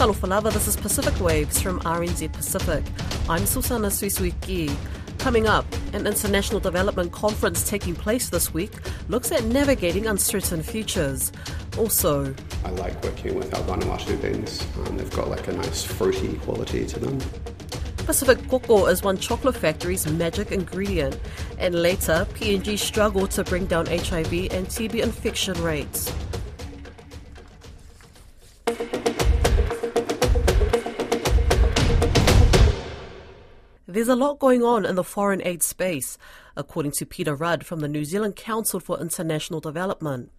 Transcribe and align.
Salofalava, 0.00 0.50
this 0.50 0.66
is 0.66 0.76
Pacific 0.76 1.20
Waves 1.20 1.60
from 1.60 1.78
RNZ 1.80 2.32
Pacific. 2.32 2.82
I'm 3.28 3.44
Susana 3.44 3.88
Suisuiki. 3.88 4.74
Coming 5.18 5.46
up, 5.46 5.66
an 5.92 6.06
international 6.06 6.58
development 6.58 7.12
conference 7.12 7.68
taking 7.68 7.94
place 7.94 8.30
this 8.30 8.54
week 8.54 8.72
looks 9.10 9.30
at 9.30 9.44
navigating 9.44 10.06
uncertain 10.06 10.62
futures. 10.62 11.32
Also, 11.76 12.34
I 12.64 12.70
like 12.70 13.04
working 13.04 13.34
with 13.34 13.52
our 13.52 13.60
Vanuatu 13.64 14.18
beans. 14.22 14.66
Um, 14.86 14.96
they've 14.96 15.14
got 15.14 15.28
like 15.28 15.46
a 15.48 15.52
nice 15.52 15.84
fruity 15.84 16.38
quality 16.38 16.86
to 16.86 16.98
them. 16.98 17.18
Pacific 17.98 18.48
Cocoa 18.48 18.86
is 18.86 19.02
one 19.02 19.18
chocolate 19.18 19.56
factory's 19.56 20.06
magic 20.06 20.50
ingredient. 20.50 21.20
And 21.58 21.74
later, 21.74 22.26
PNG 22.32 22.78
struggle 22.78 23.26
to 23.26 23.44
bring 23.44 23.66
down 23.66 23.84
HIV 23.84 24.32
and 24.50 24.66
TB 24.66 25.02
infection 25.02 25.62
rates. 25.62 26.10
A 34.10 34.16
lot 34.16 34.38
going 34.38 34.62
on 34.62 34.84
in 34.84 34.96
the 34.96 35.04
foreign 35.04 35.42
aid 35.42 35.62
space, 35.62 36.18
according 36.56 36.92
to 36.92 37.06
Peter 37.06 37.34
Rudd 37.34 37.64
from 37.64 37.80
the 37.80 37.88
New 37.88 38.04
Zealand 38.04 38.36
Council 38.36 38.80
for 38.80 39.00
International 39.00 39.60
Development. 39.60 40.30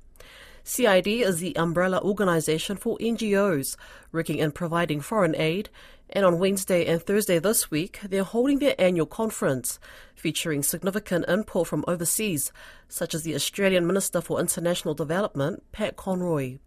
CID 0.63 1.07
is 1.07 1.39
the 1.39 1.55
umbrella 1.55 1.99
organisation 2.02 2.77
for 2.77 2.98
NGOs 2.99 3.77
working 4.12 4.38
in 4.38 4.52
providing 4.52 5.02
foreign 5.02 5.35
aid, 5.35 5.70
and 6.09 6.26
on 6.26 6.39
Wednesday 6.39 6.85
and 6.85 7.02
Thursday 7.02 7.39
this 7.39 7.71
week, 7.71 7.99
they're 8.03 8.23
holding 8.23 8.59
their 8.59 8.76
annual 8.77 9.05
conference 9.05 9.79
featuring 10.13 10.62
significant 10.62 11.26
input 11.27 11.67
from 11.67 11.85
overseas, 11.88 12.51
such 12.88 13.15
as 13.15 13.23
the 13.23 13.34
Australian 13.34 13.88
Minister 13.88 14.21
for 14.21 14.40
International 14.40 14.93
Development, 14.93 15.63
Pat 15.71 15.95
Conroy. 15.95 16.57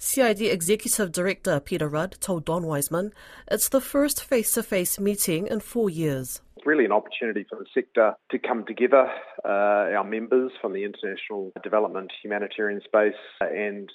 CID 0.00 0.42
Executive 0.42 1.10
Director 1.10 1.58
Peter 1.58 1.88
Rudd 1.88 2.16
told 2.20 2.44
Don 2.44 2.64
Wiseman 2.64 3.12
it's 3.50 3.68
the 3.68 3.80
first 3.80 4.22
face 4.22 4.52
to 4.52 4.62
face 4.62 5.00
meeting 5.00 5.48
in 5.48 5.58
four 5.58 5.90
years. 5.90 6.40
It's 6.56 6.64
really 6.64 6.84
an 6.84 6.92
opportunity 6.92 7.44
for 7.50 7.58
the 7.58 7.66
sector 7.74 8.14
to 8.30 8.38
come 8.38 8.64
together, 8.64 9.10
uh, 9.44 9.48
our 9.96 10.04
members 10.04 10.52
from 10.60 10.72
the 10.72 10.84
international 10.84 11.50
development 11.64 12.12
humanitarian 12.22 12.80
space 12.84 13.18
and 13.40 13.90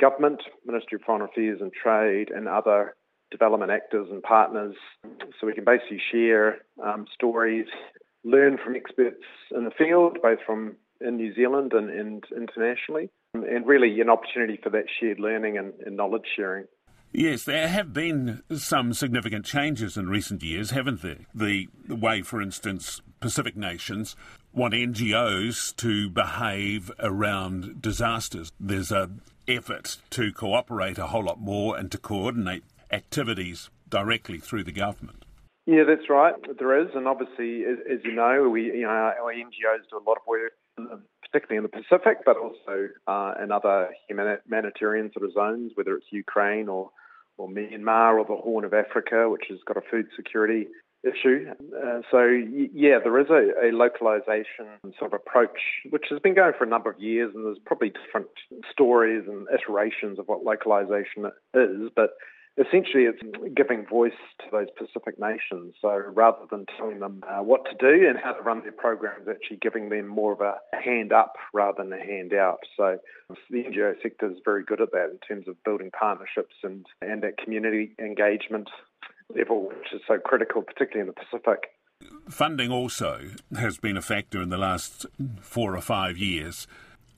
government, 0.00 0.42
Ministry 0.66 0.96
of 0.96 1.02
Foreign 1.02 1.22
Affairs 1.22 1.60
and 1.60 1.72
Trade, 1.72 2.30
and 2.34 2.48
other 2.48 2.96
development 3.30 3.70
actors 3.70 4.08
and 4.10 4.24
partners, 4.24 4.74
so 5.40 5.46
we 5.46 5.54
can 5.54 5.64
basically 5.64 6.02
share 6.10 6.58
um, 6.84 7.06
stories, 7.14 7.66
learn 8.24 8.58
from 8.62 8.74
experts 8.74 9.22
in 9.52 9.64
the 9.64 9.70
field, 9.70 10.18
both 10.20 10.40
from 10.44 10.74
in 11.00 11.16
New 11.16 11.32
Zealand 11.32 11.72
and, 11.74 11.90
and 11.90 12.24
internationally, 12.36 13.10
and 13.34 13.66
really 13.66 14.00
an 14.00 14.08
opportunity 14.08 14.58
for 14.62 14.70
that 14.70 14.84
shared 15.00 15.18
learning 15.18 15.58
and, 15.58 15.72
and 15.84 15.96
knowledge 15.96 16.24
sharing. 16.36 16.66
Yes, 17.12 17.44
there 17.44 17.68
have 17.68 17.92
been 17.92 18.42
some 18.56 18.92
significant 18.92 19.44
changes 19.44 19.96
in 19.96 20.08
recent 20.08 20.42
years, 20.42 20.70
haven't 20.70 21.02
there? 21.02 21.26
The, 21.32 21.68
the 21.86 21.94
way, 21.94 22.22
for 22.22 22.42
instance, 22.42 23.00
Pacific 23.20 23.56
nations 23.56 24.16
want 24.52 24.74
NGOs 24.74 25.76
to 25.76 26.10
behave 26.10 26.90
around 26.98 27.80
disasters. 27.80 28.50
There's 28.58 28.90
an 28.90 29.20
effort 29.46 29.98
to 30.10 30.32
cooperate 30.32 30.98
a 30.98 31.06
whole 31.06 31.24
lot 31.24 31.40
more 31.40 31.76
and 31.76 31.90
to 31.92 31.98
coordinate 31.98 32.64
activities 32.90 33.70
directly 33.88 34.38
through 34.38 34.64
the 34.64 34.72
government. 34.72 35.24
Yeah, 35.66 35.84
that's 35.86 36.10
right. 36.10 36.34
There 36.58 36.82
is, 36.82 36.88
and 36.94 37.06
obviously, 37.06 37.64
as, 37.64 37.78
as 37.90 37.98
you 38.04 38.12
know, 38.12 38.48
we 38.50 38.64
you 38.64 38.82
know 38.82 38.88
our 38.88 39.32
NGOs 39.32 39.88
do 39.88 39.96
a 39.96 40.04
lot 40.06 40.18
of 40.18 40.26
work 40.26 40.52
particularly 40.76 41.56
in 41.56 41.62
the 41.62 41.68
Pacific, 41.68 42.18
but 42.24 42.36
also 42.36 42.88
uh, 43.06 43.34
in 43.42 43.50
other 43.50 43.90
humanitarian 44.08 45.10
sort 45.12 45.26
of 45.26 45.32
zones, 45.32 45.72
whether 45.74 45.94
it's 45.96 46.06
Ukraine 46.10 46.68
or, 46.68 46.90
or 47.36 47.48
Myanmar 47.48 48.18
or 48.18 48.24
the 48.24 48.40
Horn 48.40 48.64
of 48.64 48.74
Africa, 48.74 49.28
which 49.28 49.44
has 49.50 49.58
got 49.66 49.76
a 49.76 49.82
food 49.90 50.06
security 50.16 50.68
issue. 51.02 51.46
Uh, 51.50 52.00
so, 52.10 52.24
yeah, 52.72 52.98
there 53.02 53.18
is 53.20 53.26
a, 53.30 53.68
a, 53.68 53.70
localization 53.72 54.66
sort 54.98 55.12
of 55.12 55.20
approach, 55.20 55.58
which 55.90 56.04
has 56.10 56.18
been 56.20 56.34
going 56.34 56.52
for 56.56 56.64
a 56.64 56.68
number 56.68 56.90
of 56.90 56.98
years, 56.98 57.32
and 57.34 57.44
there's 57.44 57.58
probably 57.66 57.90
different 57.90 58.28
stories 58.70 59.24
and 59.28 59.46
iterations 59.52 60.18
of 60.18 60.26
what 60.28 60.44
localization 60.44 61.26
is, 61.54 61.90
but 61.94 62.10
essentially 62.56 63.04
it's 63.04 63.20
giving 63.56 63.84
voice 63.86 64.12
to 64.38 64.44
those 64.52 64.68
Pacific 64.76 65.18
nations. 65.18 65.74
So 65.80 65.88
rather 65.88 66.46
than 66.50 66.66
telling 66.78 67.00
them 67.00 67.22
uh, 67.28 67.42
what 67.42 67.64
to 67.64 67.74
do 67.78 68.08
and 68.08 68.18
how 68.18 68.32
to 68.32 68.42
run 68.42 68.62
their 68.62 68.72
programs, 68.72 69.26
actually 69.28 69.58
giving 69.60 69.88
them 69.88 70.06
more 70.06 70.32
of 70.32 70.40
a 70.40 70.56
hand 70.76 71.12
up 71.12 71.34
rather 71.52 71.82
than 71.82 71.92
a 71.92 71.98
hand 71.98 72.32
out. 72.32 72.60
So 72.76 72.98
the 73.50 73.64
NGO 73.64 73.94
sector 74.02 74.30
is 74.30 74.38
very 74.44 74.64
good 74.64 74.80
at 74.80 74.92
that 74.92 75.10
in 75.10 75.18
terms 75.26 75.48
of 75.48 75.62
building 75.64 75.90
partnerships 75.98 76.54
and, 76.62 76.86
and 77.02 77.22
that 77.22 77.38
community 77.38 77.94
engagement 77.98 78.70
level, 79.34 79.68
which 79.68 79.92
is 79.92 80.00
so 80.06 80.18
critical, 80.18 80.62
particularly 80.62 81.08
in 81.08 81.14
the 81.14 81.20
Pacific. 81.20 81.70
Funding 82.28 82.70
also 82.70 83.30
has 83.58 83.78
been 83.78 83.96
a 83.96 84.02
factor 84.02 84.40
in 84.42 84.50
the 84.50 84.58
last 84.58 85.06
four 85.40 85.76
or 85.76 85.80
five 85.80 86.18
years. 86.18 86.66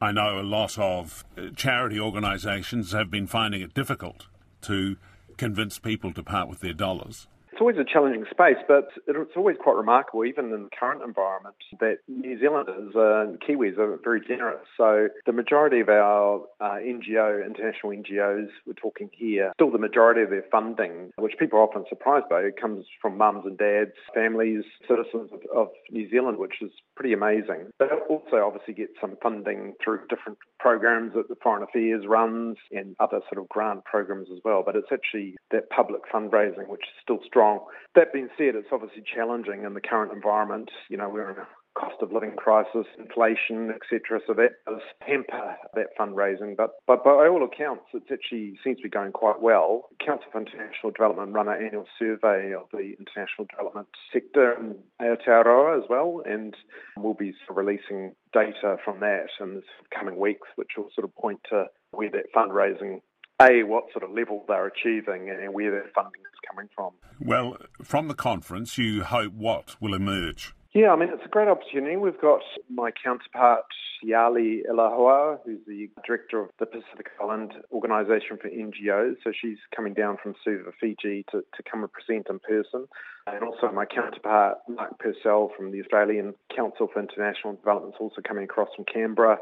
I 0.01 0.13
know 0.13 0.39
a 0.39 0.43
lot 0.43 0.79
of 0.79 1.25
charity 1.57 1.99
organisations 1.99 2.93
have 2.93 3.11
been 3.11 3.27
finding 3.27 3.63
it 3.63 3.75
difficult 3.75 4.27
to 4.63 4.97
convince 5.37 5.79
people 5.79 6.13
to 6.13 6.23
part 6.23 6.49
with 6.49 6.61
their 6.61 6.73
dollars? 6.73 7.29
It's 7.57 7.63
always 7.63 7.79
a 7.79 7.91
challenging 7.91 8.27
space, 8.31 8.61
but 8.69 8.89
it's 9.07 9.35
always 9.35 9.57
quite 9.59 9.77
remarkable, 9.77 10.27
even 10.27 10.53
in 10.53 10.65
the 10.65 10.69
current 10.79 11.01
environment, 11.03 11.57
that 11.81 12.01
New 12.07 12.39
Zealanders 12.39 12.93
and 12.95 13.41
Kiwis 13.41 13.79
are 13.79 13.99
very 14.05 14.21
generous. 14.21 14.67
So 14.77 15.09
the 15.25 15.33
majority 15.33 15.81
of 15.81 15.89
our 15.89 16.43
uh, 16.61 16.77
NGO, 16.85 17.47
international 17.47 17.95
NGOs, 17.95 18.49
we're 18.67 18.75
talking 18.75 19.09
here, 19.11 19.53
still 19.55 19.71
the 19.71 19.79
majority 19.79 20.21
of 20.21 20.29
their 20.29 20.45
funding, 20.53 21.13
which 21.17 21.39
people 21.39 21.59
are 21.59 21.63
often 21.63 21.87
surprised 21.89 22.29
by, 22.29 22.51
comes 22.61 22.85
from 23.01 23.17
mums 23.17 23.47
and 23.47 23.57
dads, 23.57 23.93
families, 24.13 24.65
citizens 24.87 25.31
of, 25.33 25.41
of 25.57 25.69
New 25.91 26.11
Zealand, 26.11 26.37
which 26.37 26.61
is 26.61 26.73
pretty 26.95 27.15
amazing. 27.15 27.69
But 27.79 27.89
also 28.11 28.45
obviously 28.45 28.75
get 28.75 28.91
some 29.01 29.17
funding 29.23 29.73
through 29.83 30.01
different 30.11 30.37
programs 30.59 31.15
that 31.15 31.29
the 31.29 31.37
Foreign 31.43 31.63
Affairs 31.63 32.05
runs 32.07 32.57
and 32.73 32.97
other 33.01 33.21
sort 33.31 33.43
of 33.43 33.49
grant 33.49 33.85
programs 33.85 34.29
as 34.33 34.39
well. 34.45 34.63
But 34.65 34.77
it's 34.77 34.93
actually 34.93 35.37
that 35.51 35.71
public 35.71 36.03
fundraising 36.13 36.69
which 36.69 36.83
is 36.83 37.03
still 37.03 37.21
strong. 37.27 37.61
That 37.95 38.13
being 38.13 38.29
said, 38.37 38.55
it's 38.55 38.69
obviously 38.73 39.03
challenging 39.03 39.65
in 39.65 39.75
the 39.75 39.81
current 39.81 40.13
environment. 40.13 40.71
You 40.89 40.97
know, 40.97 41.09
we're 41.09 41.31
in 41.31 41.39
a 41.39 41.47
cost 41.77 41.97
of 42.01 42.13
living 42.13 42.33
crisis, 42.37 42.87
inflation, 42.99 43.71
etc. 43.71 44.21
So 44.27 44.35
that 44.35 44.65
does 44.67 44.81
hamper 45.01 45.57
that 45.75 45.97
fundraising. 45.99 46.57
But, 46.57 46.77
but 46.87 47.05
by 47.05 47.29
all 47.29 47.45
accounts, 47.45 47.85
it 47.93 48.03
actually 48.11 48.59
seems 48.65 48.79
to 48.79 48.85
be 48.85 48.89
going 48.89 49.13
quite 49.13 49.41
well. 49.41 49.89
Council 50.05 50.27
for 50.33 50.41
International 50.41 50.91
Development 50.91 51.33
run 51.33 51.49
an 51.49 51.63
annual 51.63 51.87
survey 51.99 52.53
of 52.55 52.67
the 52.73 52.95
international 52.99 53.47
development 53.51 53.89
sector 54.13 54.55
in 54.59 54.77
Aotearoa 55.01 55.79
as 55.79 55.85
well, 55.89 56.23
and 56.25 56.57
we'll 56.97 57.15
be 57.15 57.35
releasing 57.51 58.15
data 58.33 58.77
from 58.85 59.01
that 59.01 59.27
in 59.41 59.57
the 59.57 59.63
coming 59.97 60.19
weeks, 60.19 60.49
which 60.57 60.71
will 60.77 60.89
sort 60.95 61.05
of 61.05 61.15
point 61.15 61.41
to 61.51 61.67
where 61.91 62.11
that 62.11 62.33
fundraising 62.35 63.01
a, 63.41 63.65
what 63.65 63.85
sort 63.93 64.03
of 64.03 64.11
level 64.17 64.45
they're 64.49 64.67
achieving 64.67 65.29
and 65.29 65.53
where 65.53 65.71
their 65.71 65.91
funding 65.95 66.23
is 66.23 66.41
coming 66.49 66.71
from. 66.75 66.93
Well, 67.21 67.59
from 67.83 68.09
the 68.09 68.15
conference, 68.15 68.79
you 68.79 69.05
hope 69.05 69.35
what 69.35 69.77
will 69.81 69.95
emerge? 69.95 70.56
Yeah, 70.77 70.91
I 70.93 70.97
mean, 70.97 71.09
it's 71.09 71.25
a 71.25 71.29
great 71.29 71.49
opportunity. 71.49 71.97
We've 71.97 72.21
got 72.21 72.43
my 72.69 72.91
counterpart, 72.91 73.65
Yali 74.05 74.61
Elahua, 74.71 75.39
who's 75.43 75.61
the 75.67 75.89
director 76.07 76.39
of 76.43 76.51
the 76.61 76.67
Pacific 76.67 77.07
Island 77.19 77.55
Organisation 77.73 78.37
for 78.37 78.51
NGOs. 78.51 79.15
So 79.25 79.33
she's 79.33 79.57
coming 79.75 79.95
down 79.95 80.19
from 80.23 80.35
Suva, 80.45 80.73
Fiji 80.79 81.25
to, 81.31 81.41
to 81.41 81.63
come 81.63 81.81
and 81.81 81.91
present 81.91 82.27
in 82.29 82.41
person. 82.41 82.87
And 83.27 83.43
also 83.43 83.73
my 83.73 83.87
counterpart, 83.87 84.59
Marc 84.69 84.99
Purcell 84.99 85.51
from 85.57 85.73
the 85.73 85.81
Australian 85.81 86.35
Council 86.55 86.91
for 86.93 87.01
International 87.01 87.55
Development 87.55 87.95
is 87.95 87.99
also 87.99 88.21
coming 88.21 88.45
across 88.45 88.69
from 88.77 88.85
Canberra 88.85 89.39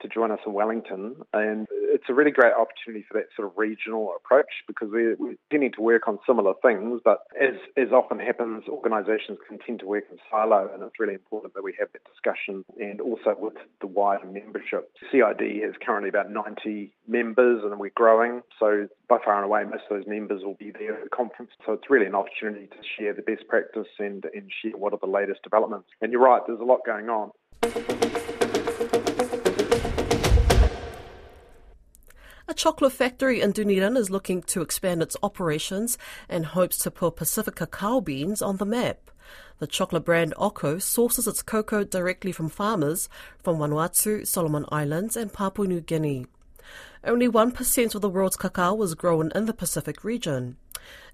to 0.00 0.08
join 0.08 0.30
us 0.30 0.40
in 0.46 0.52
Wellington. 0.52 1.16
And 1.32 1.66
it's 1.70 2.04
a 2.08 2.14
really 2.14 2.30
great 2.30 2.52
opportunity 2.52 3.04
for 3.08 3.18
that 3.18 3.28
sort 3.36 3.48
of 3.48 3.54
regional 3.56 4.12
approach 4.16 4.50
because 4.66 4.88
we're, 4.90 5.16
we're 5.18 5.36
to 5.50 5.80
work 5.80 6.08
on 6.08 6.18
similar 6.26 6.52
things, 6.62 7.00
but 7.04 7.20
as, 7.40 7.54
as 7.76 7.92
often 7.92 8.18
happens, 8.18 8.64
organisations 8.68 9.38
can 9.48 9.58
tend 9.58 9.80
to 9.80 9.86
work 9.86 10.04
in 10.10 10.18
silo, 10.30 10.68
and 10.72 10.82
it's 10.82 10.98
really 10.98 11.14
important 11.14 11.54
that 11.54 11.62
we 11.62 11.74
have 11.78 11.88
that 11.92 12.02
discussion 12.04 12.64
and 12.78 13.00
also 13.00 13.36
with 13.38 13.54
the 13.80 13.86
wider 13.86 14.26
membership. 14.26 14.90
CID 15.10 15.62
has 15.62 15.74
currently 15.84 16.08
about 16.08 16.30
90 16.30 16.92
members 17.08 17.62
and 17.64 17.78
we're 17.78 17.90
growing, 17.94 18.42
so 18.58 18.88
by 19.08 19.18
far 19.24 19.36
and 19.36 19.44
away, 19.44 19.64
most 19.64 19.84
of 19.90 19.98
those 19.98 20.06
members 20.06 20.42
will 20.44 20.54
be 20.54 20.70
there 20.70 20.96
at 20.96 21.04
the 21.04 21.10
conference. 21.10 21.50
So 21.64 21.72
it's 21.72 21.88
really 21.88 22.06
an 22.06 22.14
opportunity 22.14 22.66
to 22.66 22.76
share 22.98 23.14
the 23.14 23.22
best 23.22 23.46
practice 23.48 23.88
and, 23.98 24.24
and 24.34 24.50
share 24.62 24.76
what 24.76 24.92
are 24.92 24.98
the 25.00 25.06
latest 25.06 25.42
developments. 25.42 25.88
And 26.00 26.12
you're 26.12 26.22
right, 26.22 26.42
there's 26.46 26.60
a 26.60 26.64
lot 26.64 26.80
going 26.84 27.08
on. 27.08 27.30
A 32.46 32.52
chocolate 32.52 32.92
factory 32.92 33.40
in 33.40 33.52
Dunedin 33.52 33.96
is 33.96 34.10
looking 34.10 34.42
to 34.42 34.60
expand 34.60 35.00
its 35.02 35.16
operations 35.22 35.96
and 36.28 36.44
hopes 36.44 36.76
to 36.80 36.90
put 36.90 37.16
Pacific 37.16 37.54
cacao 37.54 38.02
beans 38.02 38.42
on 38.42 38.58
the 38.58 38.66
map. 38.66 39.10
The 39.60 39.66
chocolate 39.66 40.04
brand 40.04 40.34
Ocho 40.36 40.78
sources 40.78 41.26
its 41.26 41.40
cocoa 41.40 41.84
directly 41.84 42.32
from 42.32 42.50
farmers 42.50 43.08
from 43.42 43.56
Vanuatu, 43.56 44.26
Solomon 44.26 44.66
Islands, 44.70 45.16
and 45.16 45.32
Papua 45.32 45.66
New 45.66 45.80
Guinea. 45.80 46.26
Only 47.02 47.28
1% 47.28 47.94
of 47.94 48.02
the 48.02 48.10
world's 48.10 48.36
cacao 48.36 48.74
was 48.74 48.94
grown 48.94 49.32
in 49.34 49.46
the 49.46 49.54
Pacific 49.54 50.04
region. 50.04 50.58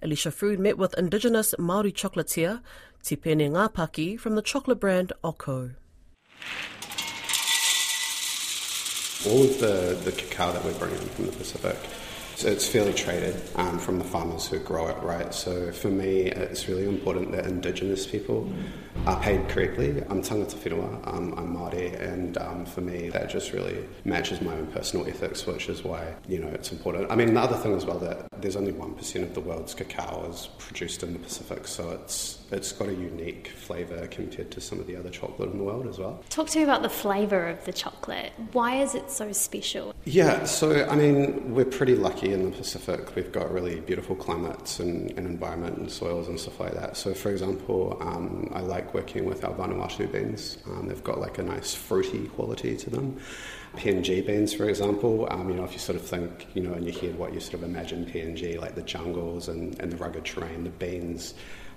Alicia 0.02 0.32
Food 0.32 0.58
met 0.58 0.78
with 0.78 0.98
indigenous 0.98 1.54
Maori 1.60 1.92
chocolatier 1.92 2.60
Tipene 3.04 3.52
Ngapaki 3.52 4.18
from 4.18 4.34
the 4.34 4.42
chocolate 4.42 4.80
brand 4.80 5.12
Ocho. 5.22 5.70
All 9.26 9.42
of 9.44 9.58
the, 9.60 9.98
the 10.04 10.12
cacao 10.12 10.52
that 10.52 10.64
we 10.64 10.72
bring 10.74 10.92
in 10.92 10.98
from 10.98 11.26
the 11.26 11.32
Pacific 11.32 11.76
so 12.40 12.48
it's 12.48 12.66
fairly 12.66 12.94
traded 12.94 13.36
um, 13.56 13.78
from 13.78 13.98
the 13.98 14.04
farmers 14.04 14.46
who 14.46 14.58
grow 14.60 14.88
it, 14.88 14.96
right? 15.02 15.34
So 15.34 15.70
for 15.72 15.88
me, 15.88 16.22
it's 16.22 16.68
really 16.70 16.88
important 16.88 17.32
that 17.32 17.44
Indigenous 17.44 18.06
people 18.06 18.50
are 19.06 19.20
paid 19.20 19.48
correctly. 19.48 20.02
I'm 20.08 20.22
tangata 20.22 20.56
whenua, 20.56 21.06
um, 21.08 21.34
I'm 21.36 21.56
Māori, 21.56 21.98
and 22.00 22.36
um, 22.38 22.66
for 22.66 22.82
me, 22.82 23.08
that 23.10 23.30
just 23.30 23.52
really 23.52 23.88
matches 24.04 24.40
my 24.42 24.52
own 24.52 24.66
personal 24.68 25.06
ethics, 25.06 25.46
which 25.46 25.68
is 25.68 25.82
why, 25.82 26.14
you 26.28 26.38
know, 26.38 26.48
it's 26.48 26.70
important. 26.70 27.10
I 27.10 27.16
mean, 27.16 27.32
the 27.32 27.40
other 27.40 27.56
thing 27.56 27.74
as 27.74 27.86
well, 27.86 27.98
that 28.00 28.26
there's 28.40 28.56
only 28.56 28.72
1% 28.72 29.22
of 29.22 29.34
the 29.34 29.40
world's 29.40 29.74
cacao 29.74 30.28
is 30.30 30.48
produced 30.58 31.02
in 31.02 31.14
the 31.14 31.18
Pacific, 31.18 31.66
so 31.66 31.90
it's 31.90 32.40
it's 32.52 32.72
got 32.72 32.88
a 32.88 32.94
unique 32.94 33.48
flavour 33.48 34.08
compared 34.08 34.50
to 34.50 34.60
some 34.60 34.80
of 34.80 34.86
the 34.88 34.96
other 34.96 35.10
chocolate 35.10 35.52
in 35.52 35.58
the 35.58 35.64
world 35.64 35.86
as 35.86 35.98
well. 35.98 36.20
Talk 36.30 36.48
to 36.48 36.58
me 36.58 36.64
about 36.64 36.82
the 36.82 36.88
flavour 36.88 37.46
of 37.46 37.64
the 37.64 37.72
chocolate. 37.72 38.32
Why 38.52 38.82
is 38.82 38.96
it 38.96 39.10
so 39.10 39.30
special? 39.30 39.94
Yeah, 40.04 40.44
so 40.44 40.88
I 40.88 40.96
mean, 40.96 41.54
we're 41.54 41.64
pretty 41.64 41.94
lucky 41.94 42.32
in 42.32 42.50
the 42.50 42.56
Pacific. 42.56 43.14
We've 43.14 43.30
got 43.30 43.52
really 43.52 43.80
beautiful 43.80 44.16
climates 44.16 44.80
and, 44.80 45.10
and 45.12 45.26
environment 45.26 45.78
and 45.78 45.90
soils 45.90 46.28
and 46.28 46.40
stuff 46.40 46.58
like 46.58 46.74
that. 46.74 46.96
So, 46.96 47.14
for 47.14 47.30
example, 47.30 47.96
um, 48.00 48.50
I 48.52 48.60
like 48.60 48.89
working 48.94 49.24
with 49.24 49.44
our 49.44 49.54
Vanuatu 49.54 50.10
beans. 50.10 50.58
Um, 50.66 50.88
they've 50.88 51.04
got 51.04 51.18
like 51.18 51.38
a 51.38 51.42
nice 51.42 51.74
fruity 51.74 52.28
quality 52.28 52.76
to 52.76 52.90
them. 52.90 53.18
PNG 53.76 54.26
beans, 54.26 54.52
for 54.52 54.68
example, 54.68 55.28
um, 55.30 55.48
you 55.48 55.54
know, 55.54 55.64
if 55.64 55.72
you 55.72 55.78
sort 55.78 55.96
of 55.96 56.02
think, 56.04 56.48
you 56.54 56.62
know, 56.62 56.74
in 56.74 56.82
your 56.82 56.98
head 56.98 57.16
what 57.16 57.32
you 57.32 57.40
sort 57.40 57.54
of 57.54 57.62
imagine 57.62 58.04
PNG, 58.04 58.60
like 58.60 58.74
the 58.74 58.82
jungles 58.82 59.48
and, 59.48 59.78
and 59.80 59.92
the 59.92 59.96
rugged 59.96 60.24
terrain, 60.24 60.64
the 60.64 60.70
beans 60.70 61.34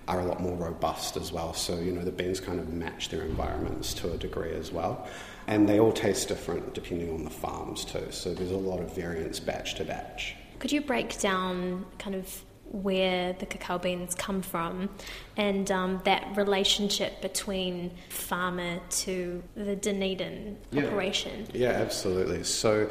are 0.07 0.19
a 0.19 0.25
lot 0.25 0.41
more 0.41 0.55
robust 0.55 1.15
as 1.17 1.31
well. 1.31 1.53
So, 1.53 1.79
you 1.79 1.91
know, 1.91 2.03
the 2.03 2.11
beans 2.11 2.39
kind 2.39 2.59
of 2.59 2.73
match 2.73 3.09
their 3.09 3.21
environments 3.21 3.93
to 3.95 4.11
a 4.11 4.17
degree 4.17 4.53
as 4.53 4.71
well. 4.71 5.07
And 5.47 5.67
they 5.67 5.79
all 5.79 5.93
taste 5.93 6.27
different 6.27 6.73
depending 6.73 7.13
on 7.13 7.23
the 7.23 7.29
farms 7.29 7.85
too. 7.85 8.07
So 8.09 8.33
there's 8.33 8.51
a 8.51 8.57
lot 8.57 8.79
of 8.79 8.93
variance 8.95 9.39
batch 9.39 9.75
to 9.75 9.85
batch. 9.85 10.35
Could 10.59 10.71
you 10.71 10.81
break 10.81 11.19
down 11.19 11.85
kind 11.99 12.15
of 12.15 12.43
where 12.73 13.33
the 13.33 13.45
cacao 13.45 13.77
beans 13.77 14.15
come 14.15 14.41
from 14.41 14.89
and 15.37 15.71
um, 15.71 16.01
that 16.05 16.35
relationship 16.35 17.21
between 17.21 17.91
farmer 18.09 18.79
to 18.89 19.41
the 19.55 19.75
Dunedin 19.75 20.57
yeah. 20.71 20.85
operation? 20.85 21.47
Yeah, 21.53 21.69
absolutely. 21.69 22.43
So 22.43 22.89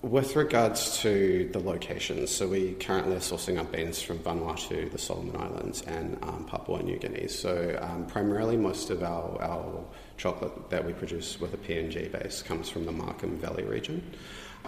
with 0.00 0.36
regards 0.36 0.98
to 1.00 1.48
the 1.52 1.58
locations, 1.58 2.30
so 2.30 2.46
we 2.48 2.72
currently 2.74 3.16
are 3.16 3.20
sourcing 3.20 3.58
our 3.58 3.64
beans 3.64 4.02
from 4.02 4.18
Vanuatu, 4.18 4.90
the 4.90 4.98
Solomon 4.98 5.36
Islands, 5.36 5.82
and 5.82 6.18
um, 6.22 6.46
Papua 6.46 6.82
New 6.82 6.98
Guinea. 6.98 7.28
So 7.28 7.78
um, 7.80 8.06
primarily, 8.06 8.56
most 8.56 8.90
of 8.90 9.02
our, 9.02 9.40
our 9.42 9.84
chocolate 10.16 10.70
that 10.70 10.84
we 10.84 10.92
produce 10.92 11.40
with 11.40 11.54
a 11.54 11.56
PNG 11.56 12.10
base 12.12 12.42
comes 12.42 12.68
from 12.68 12.84
the 12.84 12.92
Markham 12.92 13.36
Valley 13.38 13.64
region. 13.64 14.02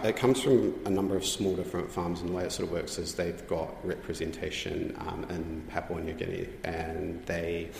It 0.03 0.15
comes 0.15 0.43
from 0.43 0.75
a 0.85 0.91
number 0.91 1.15
of 1.17 1.25
small 1.25 1.55
different 1.55 1.91
farms, 1.91 2.21
and 2.21 2.29
the 2.29 2.33
way 2.33 2.43
it 2.43 2.51
sort 2.51 2.67
of 2.67 2.73
works 2.73 2.99
is 2.99 3.15
they've 3.15 3.47
got 3.47 3.83
representation 3.85 4.95
um, 4.99 5.25
in 5.29 5.63
Papua 5.69 5.99
New 5.99 6.13
Guinea, 6.13 6.47
and 6.63 7.25
they 7.25 7.71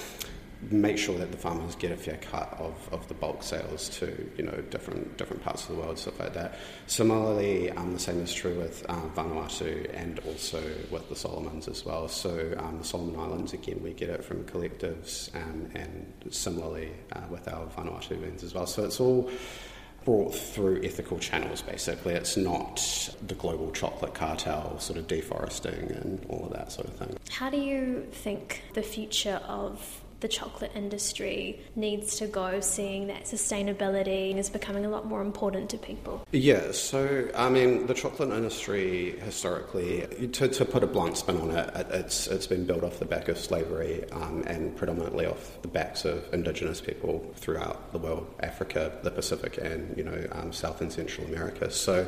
make 0.71 0.97
sure 0.97 1.15
that 1.19 1.31
the 1.31 1.37
farmers 1.37 1.75
get 1.75 1.91
a 1.91 1.95
fair 1.95 2.17
cut 2.17 2.51
of, 2.59 2.89
of 2.91 3.07
the 3.07 3.13
bulk 3.13 3.43
sales 3.43 3.89
to 3.89 4.31
you 4.35 4.43
know 4.43 4.59
different 4.71 5.15
different 5.17 5.43
parts 5.43 5.69
of 5.69 5.75
the 5.75 5.81
world, 5.81 5.99
stuff 5.99 6.19
like 6.19 6.33
that. 6.33 6.57
Similarly, 6.87 7.69
um, 7.71 7.93
the 7.93 7.99
same 7.99 8.19
is 8.21 8.33
true 8.33 8.55
with 8.55 8.83
um, 8.89 9.11
Vanuatu 9.15 9.87
and 9.93 10.19
also 10.27 10.63
with 10.89 11.07
the 11.09 11.15
Solomons 11.15 11.67
as 11.67 11.85
well. 11.85 12.07
So 12.07 12.55
um, 12.57 12.79
the 12.79 12.83
Solomon 12.83 13.19
Islands, 13.19 13.53
again, 13.53 13.79
we 13.83 13.93
get 13.93 14.09
it 14.09 14.25
from 14.25 14.43
collectives, 14.45 15.33
um, 15.35 15.69
and 15.75 16.11
similarly 16.31 16.89
uh, 17.13 17.21
with 17.29 17.47
our 17.47 17.67
Vanuatu 17.67 18.19
beans 18.19 18.41
as 18.41 18.55
well. 18.55 18.65
So 18.65 18.85
it's 18.85 18.99
all 18.99 19.29
brought 20.07 20.33
through 20.33 20.81
ethical 20.86 21.19
channels, 21.19 21.62
basically. 21.62 22.13
It's 22.13 22.38
not 22.38 23.13
the 23.27 23.33
global 23.36 23.71
chocolate 23.71 24.13
cartel 24.13 24.80
sort 24.80 24.98
of 24.98 25.06
deforesting 25.06 25.74
and 25.74 26.25
all 26.30 26.45
of 26.45 26.54
that 26.54 26.71
sort 26.71 26.88
of 26.88 26.94
thing. 26.94 27.18
How 27.30 27.50
do 27.50 27.57
you 27.57 28.07
think 28.13 28.63
the 28.74 28.83
future 28.83 29.42
of 29.45 30.01
the 30.19 30.27
chocolate 30.27 30.71
industry 30.75 31.59
needs 31.75 32.17
to 32.17 32.27
go, 32.27 32.59
seeing 32.59 33.07
that 33.07 33.23
sustainability 33.23 34.35
is 34.35 34.49
becoming 34.49 34.85
a 34.85 34.89
lot 34.89 35.05
more 35.05 35.21
important 35.21 35.69
to 35.71 35.77
people? 35.77 36.25
Yeah, 36.31 36.71
so 36.71 37.29
I 37.35 37.49
mean, 37.49 37.87
the 37.87 37.93
chocolate 37.93 38.29
industry 38.29 39.19
historically, 39.19 40.27
to, 40.33 40.47
to 40.47 40.65
put 40.65 40.83
a 40.83 40.87
blunt 40.87 41.17
spin 41.17 41.37
on 41.37 41.51
it, 41.51 41.87
it's, 41.91 42.27
it's 42.27 42.47
been 42.47 42.65
built 42.65 42.83
off 42.83 42.99
the 42.99 43.05
back 43.05 43.27
of 43.27 43.37
slavery 43.37 44.09
um, 44.11 44.43
and 44.47 44.75
predominantly 44.75 45.25
off 45.25 45.61
the 45.61 45.67
backs 45.67 46.05
of 46.05 46.25
indigenous 46.33 46.81
people 46.81 47.31
throughout 47.35 47.91
the 47.91 47.99
world, 47.99 48.27
Africa, 48.39 48.91
the 49.03 49.11
Pacific, 49.11 49.57
and 49.57 49.95
you 49.97 50.03
know, 50.03 50.27
um, 50.31 50.51
South 50.51 50.81
and 50.81 50.91
Central 50.91 51.27
America. 51.27 51.69
So 51.71 52.07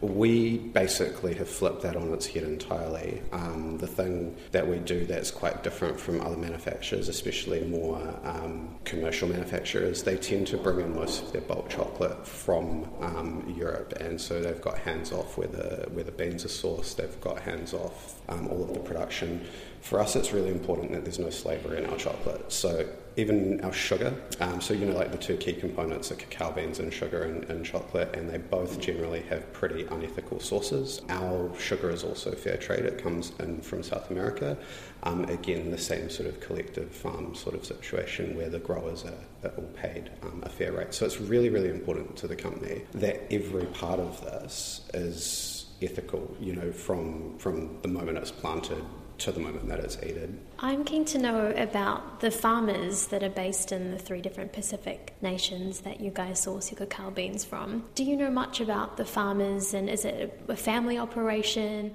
we 0.00 0.58
basically 0.58 1.34
have 1.34 1.48
flipped 1.48 1.82
that 1.82 1.96
on 1.96 2.12
its 2.12 2.26
head 2.26 2.42
entirely. 2.42 3.22
Um, 3.32 3.78
the 3.78 3.86
thing 3.86 4.36
that 4.52 4.66
we 4.66 4.78
do 4.78 5.06
that's 5.06 5.30
quite 5.30 5.62
different 5.62 5.98
from 5.98 6.20
other 6.20 6.36
manufacturers, 6.36 7.08
especially 7.08 7.62
more 7.62 7.98
um, 8.24 8.74
commercial 8.84 9.28
manufacturers, 9.28 10.02
they 10.02 10.16
tend 10.16 10.46
to 10.48 10.56
bring 10.56 10.80
in 10.80 10.94
most 10.94 11.22
of 11.22 11.32
their 11.32 11.42
bulk 11.42 11.70
chocolate 11.70 12.26
from 12.26 12.88
um, 13.00 13.54
Europe, 13.56 13.94
and 14.00 14.20
so 14.20 14.40
they've 14.40 14.60
got 14.60 14.78
hands 14.78 15.12
off 15.12 15.38
where 15.38 15.48
the 15.48 15.88
where 15.92 16.04
the 16.04 16.12
beans 16.12 16.44
are 16.44 16.48
sourced. 16.48 16.96
They've 16.96 17.20
got 17.20 17.40
hands 17.40 17.72
off 17.72 18.20
um, 18.28 18.48
all 18.48 18.62
of 18.62 18.74
the 18.74 18.80
production. 18.80 19.46
For 19.80 20.00
us, 20.00 20.16
it's 20.16 20.32
really 20.32 20.50
important 20.50 20.92
that 20.92 21.04
there's 21.04 21.18
no 21.18 21.30
slavery 21.30 21.78
in 21.78 21.86
our 21.86 21.96
chocolate. 21.96 22.52
So 22.52 22.86
even 23.16 23.60
our 23.62 23.72
sugar. 23.72 24.14
Um, 24.40 24.60
so, 24.60 24.74
you 24.74 24.86
know, 24.86 24.96
like 24.96 25.12
the 25.12 25.18
two 25.18 25.36
key 25.36 25.52
components 25.52 26.10
are 26.10 26.16
cacao 26.16 26.52
beans 26.52 26.80
and 26.80 26.92
sugar 26.92 27.22
and, 27.22 27.44
and, 27.44 27.64
chocolate, 27.64 28.14
and 28.16 28.28
they 28.28 28.38
both 28.38 28.80
generally 28.80 29.22
have 29.22 29.52
pretty 29.52 29.84
unethical 29.84 30.40
sources. 30.40 31.00
Our 31.08 31.56
sugar 31.58 31.90
is 31.90 32.04
also 32.04 32.32
fair 32.32 32.56
trade, 32.56 32.84
it 32.84 33.02
comes 33.02 33.32
in 33.38 33.60
from 33.60 33.82
South 33.82 34.10
America. 34.10 34.56
Um, 35.02 35.24
again, 35.24 35.70
the 35.70 35.78
same 35.78 36.10
sort 36.10 36.28
of 36.28 36.40
collective 36.40 36.90
farm 36.90 37.34
sort 37.34 37.54
of 37.54 37.64
situation 37.64 38.36
where 38.36 38.48
the 38.48 38.58
growers 38.58 39.04
are, 39.04 39.48
are 39.48 39.54
all 39.56 39.70
paid 39.74 40.10
um, 40.22 40.42
a 40.44 40.48
fair 40.48 40.72
rate. 40.72 40.94
So, 40.94 41.06
it's 41.06 41.20
really, 41.20 41.50
really 41.50 41.70
important 41.70 42.16
to 42.16 42.26
the 42.26 42.36
company 42.36 42.82
that 42.94 43.32
every 43.32 43.66
part 43.66 44.00
of 44.00 44.20
this 44.22 44.82
is 44.92 45.66
ethical, 45.82 46.34
you 46.40 46.54
know, 46.54 46.72
from, 46.72 47.38
from 47.38 47.78
the 47.82 47.88
moment 47.88 48.18
it's 48.18 48.30
planted 48.30 48.84
to 49.18 49.32
the 49.32 49.40
moment 49.40 49.68
that 49.68 49.80
it's 49.80 49.98
aided. 50.02 50.38
I'm 50.58 50.84
keen 50.84 51.04
to 51.06 51.18
know 51.18 51.52
about 51.56 52.20
the 52.20 52.30
farmers 52.30 53.06
that 53.08 53.22
are 53.22 53.30
based 53.30 53.72
in 53.72 53.90
the 53.90 53.98
three 53.98 54.20
different 54.20 54.52
Pacific 54.52 55.14
nations 55.22 55.80
that 55.80 56.00
you 56.00 56.10
guys 56.10 56.40
source 56.40 56.70
your 56.70 56.78
cacao 56.78 57.10
beans 57.10 57.44
from. 57.44 57.84
Do 57.94 58.04
you 58.04 58.16
know 58.16 58.30
much 58.30 58.60
about 58.60 58.96
the 58.96 59.04
farmers 59.04 59.74
and 59.74 59.88
is 59.88 60.04
it 60.04 60.40
a 60.48 60.56
family 60.56 60.98
operation? 60.98 61.92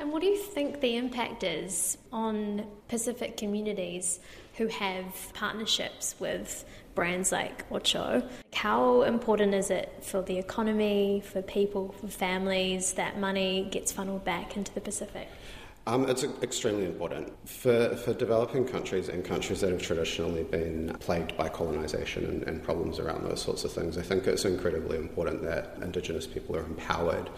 And 0.00 0.10
what 0.10 0.22
do 0.22 0.26
you 0.26 0.36
think 0.36 0.80
the 0.80 0.96
impact 0.96 1.44
is 1.44 1.98
on 2.12 2.66
Pacific 2.88 3.36
communities 3.36 4.18
who 4.56 4.66
have 4.66 5.32
partnerships 5.34 6.14
with 6.18 6.64
brands 6.94 7.32
like 7.32 7.64
Ocho? 7.70 8.28
How 8.52 9.02
important 9.02 9.54
is 9.54 9.70
it 9.70 9.92
for 10.02 10.22
the 10.22 10.38
economy, 10.38 11.22
for 11.24 11.40
people, 11.42 11.94
for 12.00 12.08
families, 12.08 12.94
that 12.94 13.18
money 13.18 13.68
gets 13.70 13.92
funneled 13.92 14.24
back 14.24 14.56
into 14.56 14.74
the 14.74 14.80
Pacific? 14.80 15.28
Um, 15.84 16.08
it's 16.08 16.22
extremely 16.42 16.84
important 16.84 17.32
for, 17.48 17.96
for 17.96 18.14
developing 18.14 18.64
countries 18.64 19.08
and 19.08 19.24
countries 19.24 19.62
that 19.62 19.70
have 19.70 19.82
traditionally 19.82 20.44
been 20.44 20.96
plagued 21.00 21.36
by 21.36 21.48
colonisation 21.48 22.24
and, 22.24 22.42
and 22.44 22.62
problems 22.62 23.00
around 23.00 23.24
those 23.24 23.42
sorts 23.42 23.64
of 23.64 23.72
things. 23.72 23.98
I 23.98 24.02
think 24.02 24.28
it's 24.28 24.44
incredibly 24.44 24.96
important 24.96 25.42
that 25.42 25.76
Indigenous 25.82 26.24
people 26.24 26.54
are 26.54 26.64
empowered 26.64 27.30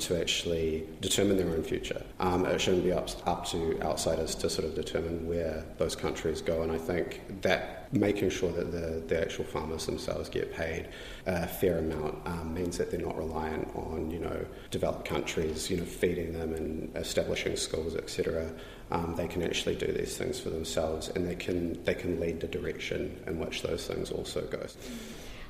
to 0.00 0.20
actually 0.20 0.86
determine 1.00 1.36
their 1.36 1.48
own 1.48 1.62
future. 1.62 2.02
Um, 2.20 2.44
it 2.46 2.60
shouldn't 2.60 2.84
be 2.84 2.92
up, 2.92 3.08
up 3.26 3.46
to 3.46 3.80
outsiders 3.82 4.34
to 4.36 4.50
sort 4.50 4.66
of 4.66 4.74
determine 4.74 5.26
where 5.26 5.64
those 5.78 5.96
countries 5.96 6.40
go, 6.40 6.62
and 6.62 6.72
I 6.72 6.78
think 6.78 7.42
that 7.42 7.92
making 7.92 8.30
sure 8.30 8.50
that 8.52 8.72
the, 8.72 9.02
the 9.06 9.20
actual 9.20 9.44
farmers 9.44 9.86
themselves 9.86 10.28
get 10.28 10.52
paid 10.52 10.88
a 11.26 11.46
fair 11.46 11.78
amount 11.78 12.18
um, 12.26 12.52
means 12.52 12.76
that 12.78 12.90
they're 12.90 13.00
not 13.00 13.16
reliant 13.16 13.68
on, 13.74 14.10
you 14.10 14.18
know, 14.18 14.44
developed 14.70 15.06
countries, 15.06 15.70
you 15.70 15.76
know, 15.76 15.84
feeding 15.84 16.32
them 16.32 16.54
and 16.54 16.94
establishing 16.96 17.56
schools, 17.56 17.94
etc. 17.94 18.50
Um, 18.90 19.14
they 19.16 19.28
can 19.28 19.42
actually 19.42 19.76
do 19.76 19.86
these 19.86 20.16
things 20.16 20.38
for 20.38 20.50
themselves, 20.50 21.08
and 21.08 21.26
they 21.26 21.36
can 21.36 21.82
they 21.84 21.94
can 21.94 22.20
lead 22.20 22.40
the 22.40 22.46
direction 22.46 23.22
in 23.26 23.38
which 23.38 23.62
those 23.62 23.86
things 23.86 24.10
also 24.10 24.42
go. 24.42 24.60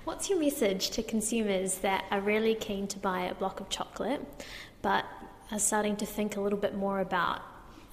What's 0.04 0.28
your 0.28 0.38
message 0.38 0.90
to 0.90 1.02
consumers 1.02 1.78
that 1.78 2.04
are 2.10 2.20
really 2.20 2.54
keen 2.54 2.86
to 2.88 2.98
buy 2.98 3.22
a 3.22 3.34
block 3.34 3.60
of 3.60 3.70
chocolate, 3.70 4.20
but 4.82 5.06
are 5.50 5.58
starting 5.58 5.96
to 5.96 6.04
think 6.04 6.36
a 6.36 6.42
little 6.42 6.58
bit 6.58 6.74
more 6.74 7.00
about 7.00 7.40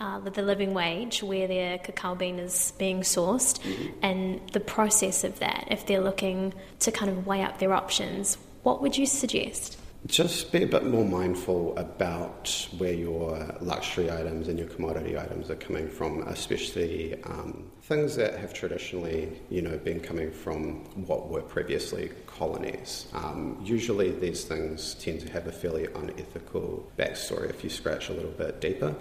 uh, 0.01 0.19
the 0.19 0.41
living 0.41 0.73
wage, 0.73 1.23
where 1.23 1.47
their 1.47 1.77
cacao 1.77 2.15
bean 2.15 2.37
is 2.37 2.73
being 2.77 2.99
sourced, 2.99 3.61
mm-hmm. 3.61 3.97
and 4.01 4.41
the 4.51 4.59
process 4.59 5.23
of 5.23 5.39
that, 5.39 5.69
if 5.71 5.85
they're 5.85 6.01
looking 6.01 6.53
to 6.79 6.91
kind 6.91 7.09
of 7.09 7.25
weigh 7.25 7.43
up 7.43 7.59
their 7.59 7.73
options, 7.73 8.37
what 8.63 8.81
would 8.81 8.97
you 8.97 9.05
suggest? 9.05 9.77
Just 10.07 10.51
be 10.51 10.63
a 10.63 10.67
bit 10.67 10.83
more 10.83 11.05
mindful 11.05 11.77
about 11.77 12.67
where 12.79 12.93
your 12.93 13.55
luxury 13.61 14.09
items 14.09 14.47
and 14.47 14.57
your 14.57 14.67
commodity 14.67 15.15
items 15.15 15.51
are 15.51 15.55
coming 15.55 15.87
from, 15.87 16.23
especially 16.23 17.21
um, 17.23 17.69
things 17.83 18.15
that 18.15 18.39
have 18.39 18.51
traditionally, 18.51 19.39
you 19.51 19.61
know, 19.61 19.77
been 19.77 19.99
coming 19.99 20.31
from 20.31 20.85
what 21.05 21.29
were 21.29 21.43
previously 21.43 22.09
colonies. 22.25 23.09
Um, 23.13 23.61
usually, 23.63 24.09
these 24.09 24.43
things 24.43 24.95
tend 24.95 25.19
to 25.21 25.31
have 25.31 25.45
a 25.45 25.51
fairly 25.51 25.85
unethical 25.93 26.91
backstory 26.97 27.51
if 27.51 27.63
you 27.63 27.69
scratch 27.69 28.09
a 28.09 28.13
little 28.13 28.31
bit 28.31 28.59
deeper. 28.59 28.95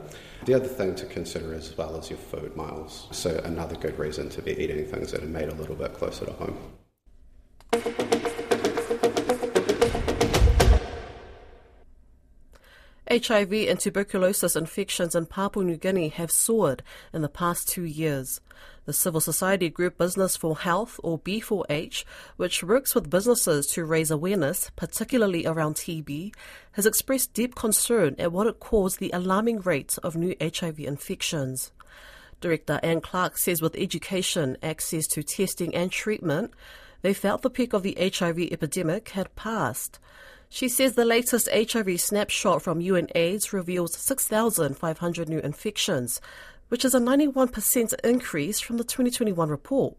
The 0.44 0.52
other 0.52 0.68
thing 0.68 0.94
to 0.96 1.06
consider 1.06 1.54
as 1.54 1.74
well 1.78 1.96
is 1.96 2.10
your 2.10 2.18
food 2.18 2.54
miles. 2.56 3.08
So, 3.10 3.40
another 3.44 3.76
good 3.76 3.98
reason 3.98 4.28
to 4.30 4.42
be 4.42 4.52
eating 4.52 4.84
things 4.84 5.12
that 5.12 5.22
are 5.22 5.26
made 5.26 5.48
a 5.48 5.54
little 5.54 5.76
bit 5.76 5.94
closer 5.94 6.26
to 6.26 6.32
home. 6.32 6.58
HIV 13.10 13.52
and 13.52 13.80
tuberculosis 13.80 14.54
infections 14.54 15.16
in 15.16 15.26
Papua 15.26 15.64
New 15.64 15.76
Guinea 15.76 16.10
have 16.10 16.30
soared 16.30 16.84
in 17.12 17.22
the 17.22 17.28
past 17.28 17.66
two 17.66 17.82
years. 17.82 18.40
The 18.84 18.92
civil 18.92 19.20
society 19.20 19.68
group 19.68 19.98
Business 19.98 20.36
for 20.36 20.56
Health, 20.56 21.00
or 21.02 21.18
B4H, 21.18 22.04
which 22.36 22.62
works 22.62 22.94
with 22.94 23.10
businesses 23.10 23.66
to 23.68 23.84
raise 23.84 24.12
awareness, 24.12 24.70
particularly 24.76 25.44
around 25.44 25.74
TB, 25.74 26.32
has 26.72 26.86
expressed 26.86 27.34
deep 27.34 27.56
concern 27.56 28.14
at 28.16 28.30
what 28.30 28.46
it 28.46 28.60
calls 28.60 28.96
the 28.96 29.10
alarming 29.12 29.58
rate 29.60 29.98
of 30.04 30.14
new 30.14 30.36
HIV 30.40 30.78
infections. 30.78 31.72
Director 32.40 32.78
Anne 32.82 33.00
Clark 33.00 33.38
says 33.38 33.60
with 33.60 33.74
education, 33.74 34.56
access 34.62 35.08
to 35.08 35.24
testing 35.24 35.74
and 35.74 35.90
treatment, 35.90 36.52
they 37.02 37.12
felt 37.12 37.42
the 37.42 37.50
peak 37.50 37.72
of 37.72 37.82
the 37.82 37.96
HIV 37.98 38.38
epidemic 38.52 39.08
had 39.10 39.34
passed. 39.34 39.98
She 40.52 40.68
says 40.68 40.94
the 40.94 41.04
latest 41.04 41.48
HIV 41.52 42.00
snapshot 42.00 42.60
from 42.60 42.80
UNAIDS 42.80 43.52
reveals 43.52 43.96
6,500 43.96 45.28
new 45.28 45.38
infections, 45.38 46.20
which 46.68 46.84
is 46.84 46.92
a 46.92 46.98
91% 46.98 47.94
increase 48.02 48.58
from 48.58 48.76
the 48.76 48.84
2021 48.84 49.48
report. 49.48 49.94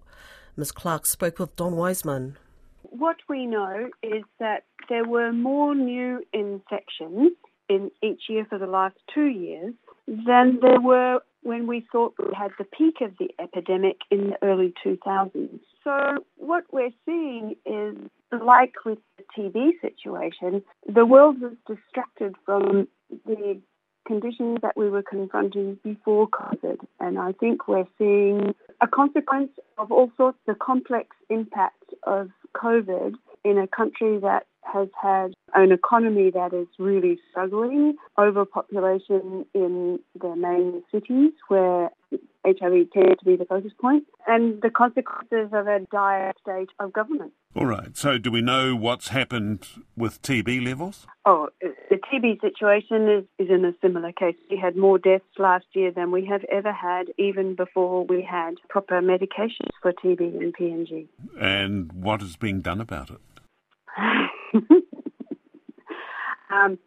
Ms. 0.57 0.73
Clark 0.73 1.05
spoke 1.05 1.39
with 1.39 1.55
Don 1.55 1.77
Wiseman. 1.77 2.37
What 2.83 3.15
we 3.29 3.45
know 3.45 3.89
is 4.03 4.23
that 4.39 4.65
there 4.89 5.05
were 5.05 5.31
more 5.31 5.73
new 5.73 6.21
infections 6.33 7.31
in 7.69 7.89
each 8.03 8.23
year 8.27 8.45
for 8.49 8.57
the 8.57 8.67
last 8.67 8.97
two 9.13 9.27
years 9.27 9.73
than 10.05 10.59
there 10.61 10.81
were 10.81 11.21
when 11.43 11.67
we 11.67 11.85
thought 11.91 12.13
we 12.19 12.33
had 12.37 12.51
the 12.57 12.63
peak 12.65 13.01
of 13.01 13.11
the 13.19 13.29
epidemic 13.39 13.97
in 14.09 14.31
the 14.31 14.37
early 14.43 14.73
2000s. 14.85 15.59
So, 15.83 16.25
what 16.37 16.65
we're 16.71 16.93
seeing 17.05 17.55
is 17.65 17.95
like 18.31 18.73
with 18.85 18.99
the 19.17 19.23
TB 19.35 19.81
situation, 19.81 20.63
the 20.87 21.05
world 21.05 21.41
was 21.41 21.53
distracted 21.67 22.35
from 22.45 22.87
the 23.25 23.59
conditions 24.05 24.59
that 24.61 24.75
we 24.75 24.89
were 24.89 25.03
confronting 25.03 25.79
before 25.83 26.27
COVID. 26.29 26.77
And 26.99 27.19
I 27.19 27.33
think 27.33 27.67
we're 27.67 27.87
seeing 27.97 28.53
a 28.81 28.87
consequence 28.87 29.51
of 29.77 29.91
all 29.91 30.11
sorts 30.17 30.39
of 30.47 30.59
complex 30.59 31.15
impacts 31.29 31.87
of 32.03 32.29
COVID 32.55 33.13
in 33.43 33.57
a 33.57 33.67
country 33.67 34.19
that 34.19 34.45
has 34.63 34.87
had 35.01 35.33
an 35.53 35.71
economy 35.71 36.31
that 36.31 36.53
is 36.53 36.67
really 36.79 37.19
struggling, 37.29 37.95
overpopulation 38.17 39.45
in 39.53 39.99
the 40.19 40.35
main 40.35 40.83
cities 40.91 41.31
where 41.47 41.89
HIV 42.45 42.91
tends 42.91 43.19
to 43.19 43.25
be 43.25 43.35
the 43.35 43.45
focus 43.45 43.71
point, 43.79 44.05
and 44.27 44.61
the 44.61 44.69
consequences 44.69 45.49
of 45.53 45.67
a 45.67 45.79
dire 45.91 46.33
state 46.41 46.69
of 46.79 46.91
government. 46.91 47.33
All 47.55 47.65
right. 47.65 47.95
So, 47.95 48.17
do 48.17 48.31
we 48.31 48.41
know 48.41 48.75
what's 48.75 49.09
happened 49.09 49.67
with 49.95 50.21
TB 50.21 50.65
levels? 50.65 51.05
Oh, 51.25 51.49
the 51.61 51.97
TB 51.97 52.41
situation 52.41 53.09
is, 53.09 53.25
is 53.37 53.51
in 53.51 53.65
a 53.65 53.73
similar 53.81 54.11
case. 54.11 54.35
We 54.49 54.57
had 54.57 54.75
more 54.75 54.97
deaths 54.97 55.25
last 55.37 55.65
year 55.73 55.91
than 55.91 56.11
we 56.11 56.25
have 56.25 56.43
ever 56.51 56.71
had, 56.71 57.07
even 57.17 57.55
before 57.55 58.05
we 58.05 58.21
had 58.21 58.55
proper 58.69 59.01
medications 59.01 59.69
for 59.81 59.91
TB 59.91 60.19
and 60.39 60.55
PNG. 60.55 61.07
And 61.39 61.91
what 61.91 62.21
is 62.21 62.37
being 62.37 62.61
done 62.61 62.81
about 62.81 63.11
it? 63.11 63.19
um, 66.51 66.77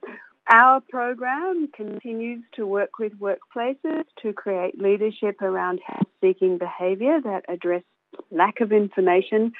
our 0.49 0.81
program 0.81 1.69
continues 1.75 2.43
to 2.55 2.67
work 2.67 2.99
with 2.99 3.13
workplaces 3.19 4.05
to 4.23 4.33
create 4.33 4.79
leadership 4.79 5.41
around 5.41 5.81
health 5.87 6.07
seeking 6.21 6.59
behaviour 6.59 7.21
that 7.23 7.45
address 7.49 7.83
lack 8.31 8.61
of 8.61 8.73
information 8.73 9.53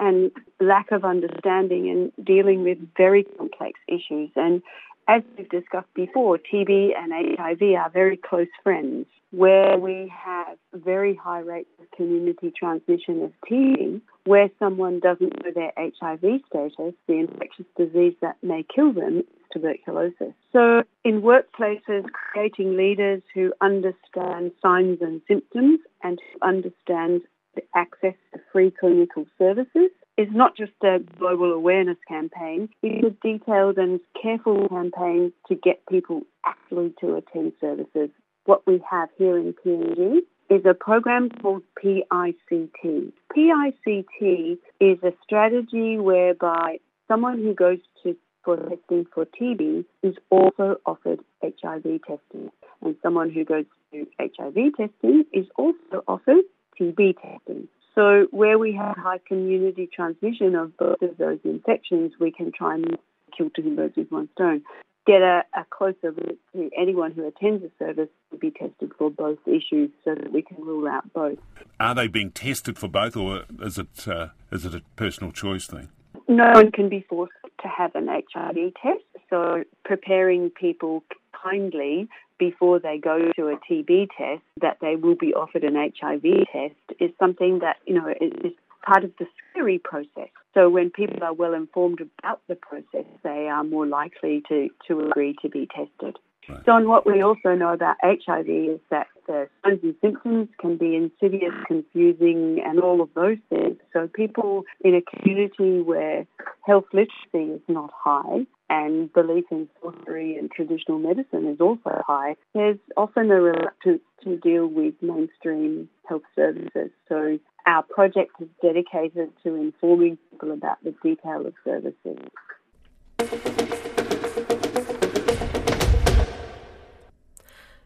and 0.00 0.32
lack 0.60 0.90
of 0.90 1.04
understanding 1.04 1.86
in 1.88 2.12
dealing 2.24 2.64
with 2.64 2.78
very 2.96 3.24
complex 3.24 3.78
issues. 3.86 4.30
And 4.34 4.62
as 5.08 5.22
we've 5.36 5.48
discussed 5.48 5.92
before, 5.94 6.38
TB 6.38 6.96
and 6.96 7.12
HIV 7.12 7.62
are 7.78 7.90
very 7.90 8.16
close 8.16 8.48
friends. 8.62 9.06
Where 9.30 9.78
we 9.78 10.12
have 10.14 10.58
very 10.74 11.14
high 11.14 11.40
rates 11.40 11.70
of 11.80 11.90
community 11.92 12.52
transmission 12.56 13.22
of 13.22 13.32
TB, 13.50 14.00
where 14.24 14.48
someone 14.58 15.00
doesn't 15.00 15.44
know 15.44 15.50
their 15.54 15.72
HIV 15.76 16.40
status, 16.46 16.94
the 17.06 17.14
infectious 17.14 17.66
disease 17.76 18.14
that 18.20 18.36
may 18.42 18.64
kill 18.74 18.92
them 18.92 19.18
is 19.18 19.24
tuberculosis. 19.52 20.34
So, 20.52 20.82
in 21.04 21.22
workplaces, 21.22 22.04
creating 22.12 22.76
leaders 22.76 23.22
who 23.34 23.52
understand 23.60 24.52
signs 24.62 24.98
and 25.00 25.20
symptoms 25.26 25.80
and 26.02 26.18
who 26.20 26.48
understand 26.48 27.22
the 27.54 27.62
access 27.74 28.14
to 28.32 28.40
free 28.52 28.70
clinical 28.70 29.26
services 29.38 29.90
is 30.16 30.28
not 30.30 30.56
just 30.56 30.72
a 30.82 30.98
global 31.18 31.52
awareness 31.52 31.98
campaign, 32.06 32.68
it 32.82 33.04
is 33.04 33.12
a 33.12 33.26
detailed 33.26 33.78
and 33.78 34.00
careful 34.20 34.68
campaign 34.68 35.32
to 35.48 35.54
get 35.54 35.84
people 35.86 36.22
actually 36.44 36.94
to 37.00 37.16
attend 37.16 37.52
services. 37.60 38.10
What 38.44 38.66
we 38.66 38.82
have 38.90 39.08
here 39.16 39.38
in 39.38 39.54
PNG 39.54 40.18
is 40.50 40.64
a 40.64 40.74
program 40.74 41.30
called 41.30 41.62
PICT. 41.82 43.12
PICT 43.34 44.58
is 44.80 44.98
a 45.02 45.12
strategy 45.22 45.98
whereby 45.98 46.78
someone 47.08 47.38
who 47.38 47.54
goes 47.54 47.78
to 48.02 48.16
for 48.44 48.56
testing 48.56 49.06
for 49.14 49.24
TB 49.24 49.84
is 50.02 50.14
also 50.30 50.76
offered 50.84 51.20
HIV 51.42 52.00
testing, 52.06 52.50
and 52.80 52.96
someone 53.02 53.30
who 53.30 53.44
goes 53.44 53.64
to 53.92 54.06
HIV 54.18 54.76
testing 54.76 55.24
is 55.32 55.46
also 55.56 56.02
offered 56.08 56.44
TB 56.80 57.14
testing. 57.20 57.68
So, 57.94 58.26
where 58.30 58.58
we 58.58 58.72
have 58.74 58.96
high 58.96 59.20
community 59.26 59.88
transmission 59.92 60.54
of 60.54 60.76
both 60.76 61.02
of 61.02 61.18
those 61.18 61.38
infections, 61.44 62.12
we 62.18 62.32
can 62.32 62.50
try 62.50 62.74
and 62.74 62.98
kill 63.36 63.50
two 63.50 63.76
birds 63.76 63.96
with 63.96 64.10
one 64.10 64.28
stone. 64.34 64.62
Get 65.06 65.22
a, 65.22 65.42
a 65.56 65.64
closer 65.70 66.12
look 66.12 66.38
to 66.52 66.70
anyone 66.78 67.12
who 67.12 67.26
attends 67.26 67.64
a 67.64 67.70
service 67.78 68.08
to 68.30 68.36
be 68.36 68.50
tested 68.50 68.92
for 68.96 69.10
both 69.10 69.38
issues 69.46 69.90
so 70.04 70.14
that 70.14 70.32
we 70.32 70.42
can 70.42 70.58
rule 70.58 70.88
out 70.88 71.12
both. 71.12 71.38
Are 71.80 71.94
they 71.94 72.06
being 72.06 72.30
tested 72.30 72.78
for 72.78 72.88
both, 72.88 73.16
or 73.16 73.42
is 73.60 73.78
it, 73.78 74.06
uh, 74.06 74.28
is 74.52 74.64
it 74.64 74.74
a 74.74 74.82
personal 74.96 75.32
choice 75.32 75.66
thing? 75.66 75.88
No 76.28 76.52
one 76.52 76.70
can 76.70 76.88
be 76.88 77.04
forced 77.08 77.32
to 77.62 77.68
have 77.68 77.94
an 77.94 78.06
HIV 78.06 78.74
test, 78.80 79.04
so 79.28 79.64
preparing 79.84 80.50
people 80.50 81.02
kindly 81.42 82.08
before 82.38 82.78
they 82.78 82.98
go 82.98 83.30
to 83.36 83.48
a 83.48 83.56
TB 83.56 84.08
test 84.16 84.42
that 84.60 84.78
they 84.80 84.96
will 84.96 85.14
be 85.14 85.34
offered 85.34 85.64
an 85.64 85.74
HIV 85.74 86.22
test 86.52 87.00
is 87.00 87.10
something 87.18 87.60
that, 87.60 87.76
you 87.86 87.94
know, 87.94 88.08
is 88.20 88.52
part 88.82 89.04
of 89.04 89.12
the 89.18 89.26
screening 89.50 89.80
process. 89.80 90.30
So 90.54 90.68
when 90.68 90.90
people 90.90 91.22
are 91.22 91.32
well 91.32 91.54
informed 91.54 92.00
about 92.00 92.40
the 92.48 92.56
process, 92.56 93.06
they 93.22 93.48
are 93.48 93.64
more 93.64 93.86
likely 93.86 94.42
to, 94.48 94.68
to 94.88 95.06
agree 95.06 95.34
to 95.42 95.48
be 95.48 95.66
tested. 95.66 96.18
Right. 96.48 96.60
So, 96.66 96.76
and 96.76 96.88
what 96.88 97.06
we 97.06 97.22
also 97.22 97.54
know 97.54 97.72
about 97.72 97.96
HIV 98.02 98.48
is 98.48 98.80
that 98.90 99.06
the 99.26 99.48
signs 99.64 99.78
and 99.82 99.94
symptoms 100.00 100.48
can 100.60 100.76
be 100.76 100.96
insidious, 100.96 101.54
confusing, 101.68 102.60
and 102.64 102.80
all 102.80 103.00
of 103.00 103.10
those 103.14 103.38
things. 103.48 103.76
So, 103.92 104.08
people 104.08 104.64
in 104.84 104.94
a 104.94 105.02
community 105.02 105.80
where 105.80 106.26
health 106.66 106.86
literacy 106.92 107.52
is 107.52 107.60
not 107.68 107.90
high 107.96 108.46
and 108.72 109.12
belief 109.12 109.44
in 109.50 109.68
sorcery 109.82 110.34
and 110.38 110.50
traditional 110.50 110.98
medicine 110.98 111.46
is 111.46 111.60
also 111.60 112.02
high, 112.06 112.34
there's 112.54 112.78
often 112.96 113.30
a 113.30 113.38
reluctance 113.38 114.00
to 114.24 114.38
deal 114.38 114.66
with 114.66 114.94
mainstream 115.02 115.90
health 116.08 116.22
services. 116.34 116.90
So, 117.06 117.38
our 117.66 117.82
project 117.82 118.32
is 118.40 118.48
dedicated 118.62 119.30
to 119.44 119.54
informing 119.54 120.16
people 120.30 120.52
about 120.52 120.82
the 120.82 120.94
detail 121.02 121.46
of 121.46 121.52
services. 121.64 122.18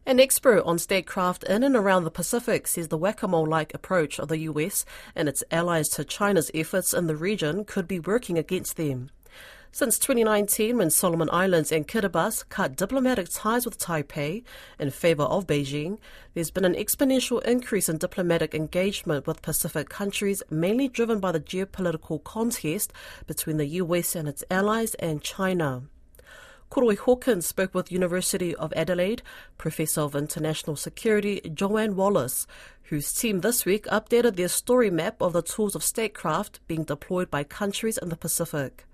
An 0.06 0.20
expert 0.20 0.62
on 0.64 0.78
statecraft 0.78 1.42
in 1.44 1.64
and 1.64 1.74
around 1.74 2.04
the 2.04 2.12
Pacific 2.12 2.68
says 2.68 2.88
the 2.88 2.96
whack 2.96 3.24
a 3.24 3.28
mole 3.28 3.44
like 3.44 3.74
approach 3.74 4.20
of 4.20 4.28
the 4.28 4.38
US 4.38 4.84
and 5.16 5.28
its 5.28 5.42
allies 5.50 5.88
to 5.88 6.04
China's 6.04 6.48
efforts 6.54 6.94
in 6.94 7.08
the 7.08 7.16
region 7.16 7.64
could 7.64 7.88
be 7.88 7.98
working 7.98 8.38
against 8.38 8.76
them. 8.76 9.10
Since 9.76 9.98
2019, 9.98 10.78
when 10.78 10.88
Solomon 10.88 11.28
Islands 11.30 11.70
and 11.70 11.86
Kiribati 11.86 12.48
cut 12.48 12.76
diplomatic 12.76 13.28
ties 13.30 13.66
with 13.66 13.78
Taipei 13.78 14.42
in 14.78 14.90
favor 14.90 15.24
of 15.24 15.46
Beijing, 15.46 15.98
there's 16.32 16.50
been 16.50 16.64
an 16.64 16.72
exponential 16.72 17.44
increase 17.44 17.86
in 17.90 17.98
diplomatic 17.98 18.54
engagement 18.54 19.26
with 19.26 19.42
Pacific 19.42 19.90
countries, 19.90 20.42
mainly 20.48 20.88
driven 20.88 21.20
by 21.20 21.30
the 21.30 21.40
geopolitical 21.40 22.24
contest 22.24 22.90
between 23.26 23.58
the 23.58 23.66
US 23.82 24.16
and 24.16 24.26
its 24.26 24.42
allies 24.50 24.94
and 24.94 25.20
China. 25.20 25.82
Koroi 26.70 26.96
Hawkins 26.96 27.44
spoke 27.44 27.74
with 27.74 27.92
University 27.92 28.54
of 28.54 28.72
Adelaide 28.74 29.20
Professor 29.58 30.00
of 30.00 30.16
International 30.16 30.76
Security 30.76 31.42
Joanne 31.52 31.96
Wallis, 31.96 32.46
whose 32.84 33.12
team 33.12 33.42
this 33.42 33.66
week 33.66 33.84
updated 33.88 34.36
their 34.36 34.48
story 34.48 34.88
map 34.88 35.20
of 35.20 35.34
the 35.34 35.42
tools 35.42 35.74
of 35.74 35.84
statecraft 35.84 36.66
being 36.66 36.84
deployed 36.84 37.30
by 37.30 37.44
countries 37.44 37.98
in 37.98 38.08
the 38.08 38.16
Pacific. 38.16 38.86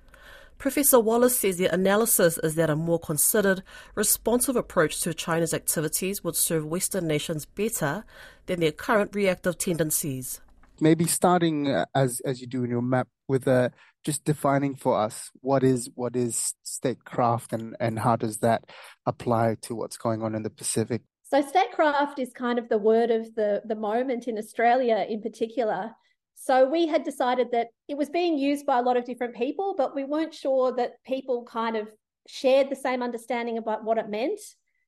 Professor 0.62 1.00
Wallis 1.00 1.40
says 1.40 1.56
the 1.56 1.66
analysis 1.74 2.38
is 2.38 2.54
that 2.54 2.70
a 2.70 2.76
more 2.76 3.00
considered, 3.00 3.64
responsive 3.96 4.54
approach 4.54 5.00
to 5.00 5.12
China's 5.12 5.52
activities 5.52 6.22
would 6.22 6.36
serve 6.36 6.64
Western 6.64 7.08
nations 7.08 7.44
better 7.44 8.04
than 8.46 8.60
their 8.60 8.70
current 8.70 9.12
reactive 9.12 9.58
tendencies. 9.58 10.40
Maybe 10.80 11.06
starting 11.06 11.68
uh, 11.68 11.86
as 11.96 12.20
as 12.24 12.40
you 12.40 12.46
do 12.46 12.62
in 12.62 12.70
your 12.70 12.80
map 12.80 13.08
with 13.26 13.48
uh, 13.48 13.70
just 14.04 14.24
defining 14.24 14.76
for 14.76 14.96
us 14.96 15.32
what 15.40 15.64
is 15.64 15.90
what 15.96 16.14
is 16.14 16.54
statecraft 16.62 17.52
and 17.52 17.74
and 17.80 17.98
how 17.98 18.14
does 18.14 18.38
that 18.38 18.62
apply 19.04 19.56
to 19.62 19.74
what's 19.74 19.96
going 19.96 20.22
on 20.22 20.32
in 20.36 20.44
the 20.44 20.50
Pacific. 20.50 21.02
So 21.24 21.42
statecraft 21.42 22.20
is 22.20 22.32
kind 22.32 22.60
of 22.60 22.68
the 22.68 22.78
word 22.78 23.10
of 23.10 23.34
the 23.34 23.62
the 23.64 23.74
moment 23.74 24.28
in 24.28 24.38
Australia 24.38 25.06
in 25.08 25.22
particular. 25.22 25.96
So 26.34 26.68
we 26.68 26.86
had 26.86 27.04
decided 27.04 27.48
that 27.52 27.68
it 27.88 27.96
was 27.96 28.10
being 28.10 28.36
used 28.36 28.66
by 28.66 28.78
a 28.78 28.82
lot 28.82 28.96
of 28.96 29.04
different 29.04 29.36
people, 29.36 29.74
but 29.76 29.94
we 29.94 30.04
weren't 30.04 30.34
sure 30.34 30.74
that 30.76 31.02
people 31.04 31.44
kind 31.44 31.76
of 31.76 31.88
shared 32.26 32.70
the 32.70 32.76
same 32.76 33.02
understanding 33.02 33.58
about 33.58 33.84
what 33.84 33.98
it 33.98 34.08
meant. 34.08 34.40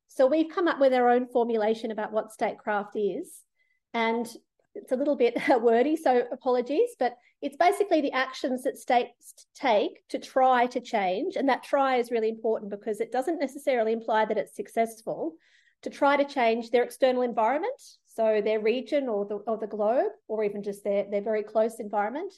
So 0.08 0.26
we've 0.26 0.52
come 0.52 0.68
up 0.68 0.80
with 0.80 0.92
our 0.92 1.08
own 1.08 1.26
formulation 1.26 1.90
about 1.90 2.12
what 2.12 2.32
statecraft 2.32 2.96
is. 2.96 3.40
And 3.92 4.26
it's 4.74 4.92
a 4.92 4.96
little 4.96 5.16
bit 5.16 5.36
wordy, 5.60 5.96
so 5.96 6.24
apologies, 6.32 6.90
but 6.98 7.16
it's 7.40 7.56
basically 7.56 8.00
the 8.00 8.12
actions 8.12 8.62
that 8.62 8.76
states 8.76 9.46
take 9.54 10.06
to 10.08 10.18
try 10.18 10.66
to 10.66 10.80
change. 10.80 11.36
And 11.36 11.48
that 11.48 11.62
try 11.62 11.96
is 11.96 12.10
really 12.10 12.28
important 12.28 12.70
because 12.70 13.00
it 13.00 13.12
doesn't 13.12 13.38
necessarily 13.38 13.92
imply 13.92 14.24
that 14.24 14.38
it's 14.38 14.56
successful 14.56 15.34
to 15.82 15.90
try 15.90 16.16
to 16.16 16.24
change 16.24 16.70
their 16.70 16.82
external 16.82 17.22
environment 17.22 17.80
so 18.14 18.40
their 18.40 18.60
region 18.60 19.08
or 19.08 19.26
the, 19.26 19.36
or 19.46 19.58
the 19.58 19.66
globe, 19.66 20.12
or 20.28 20.44
even 20.44 20.62
just 20.62 20.84
their, 20.84 21.04
their 21.10 21.22
very 21.22 21.42
close 21.42 21.80
environment, 21.80 22.32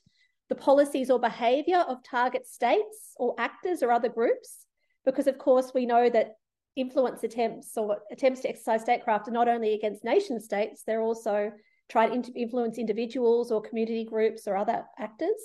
the 0.48 0.54
policies 0.54 1.10
or 1.10 1.18
behaviour 1.18 1.84
of 1.88 2.02
target 2.02 2.46
states 2.46 3.12
or 3.16 3.34
actors 3.38 3.82
or 3.82 3.92
other 3.92 4.08
groups, 4.08 4.64
because 5.04 5.26
of 5.26 5.38
course 5.38 5.72
we 5.74 5.86
know 5.86 6.08
that 6.08 6.36
influence 6.76 7.22
attempts 7.24 7.76
or 7.76 7.98
attempts 8.10 8.40
to 8.40 8.48
exercise 8.48 8.82
statecraft 8.82 9.28
are 9.28 9.32
not 9.32 9.48
only 9.48 9.74
against 9.74 10.04
nation 10.04 10.40
states, 10.40 10.82
they're 10.86 11.02
also 11.02 11.52
trying 11.88 12.22
to 12.22 12.32
influence 12.32 12.78
individuals 12.78 13.52
or 13.52 13.62
community 13.62 14.04
groups 14.04 14.48
or 14.48 14.56
other 14.56 14.84
actors, 14.98 15.40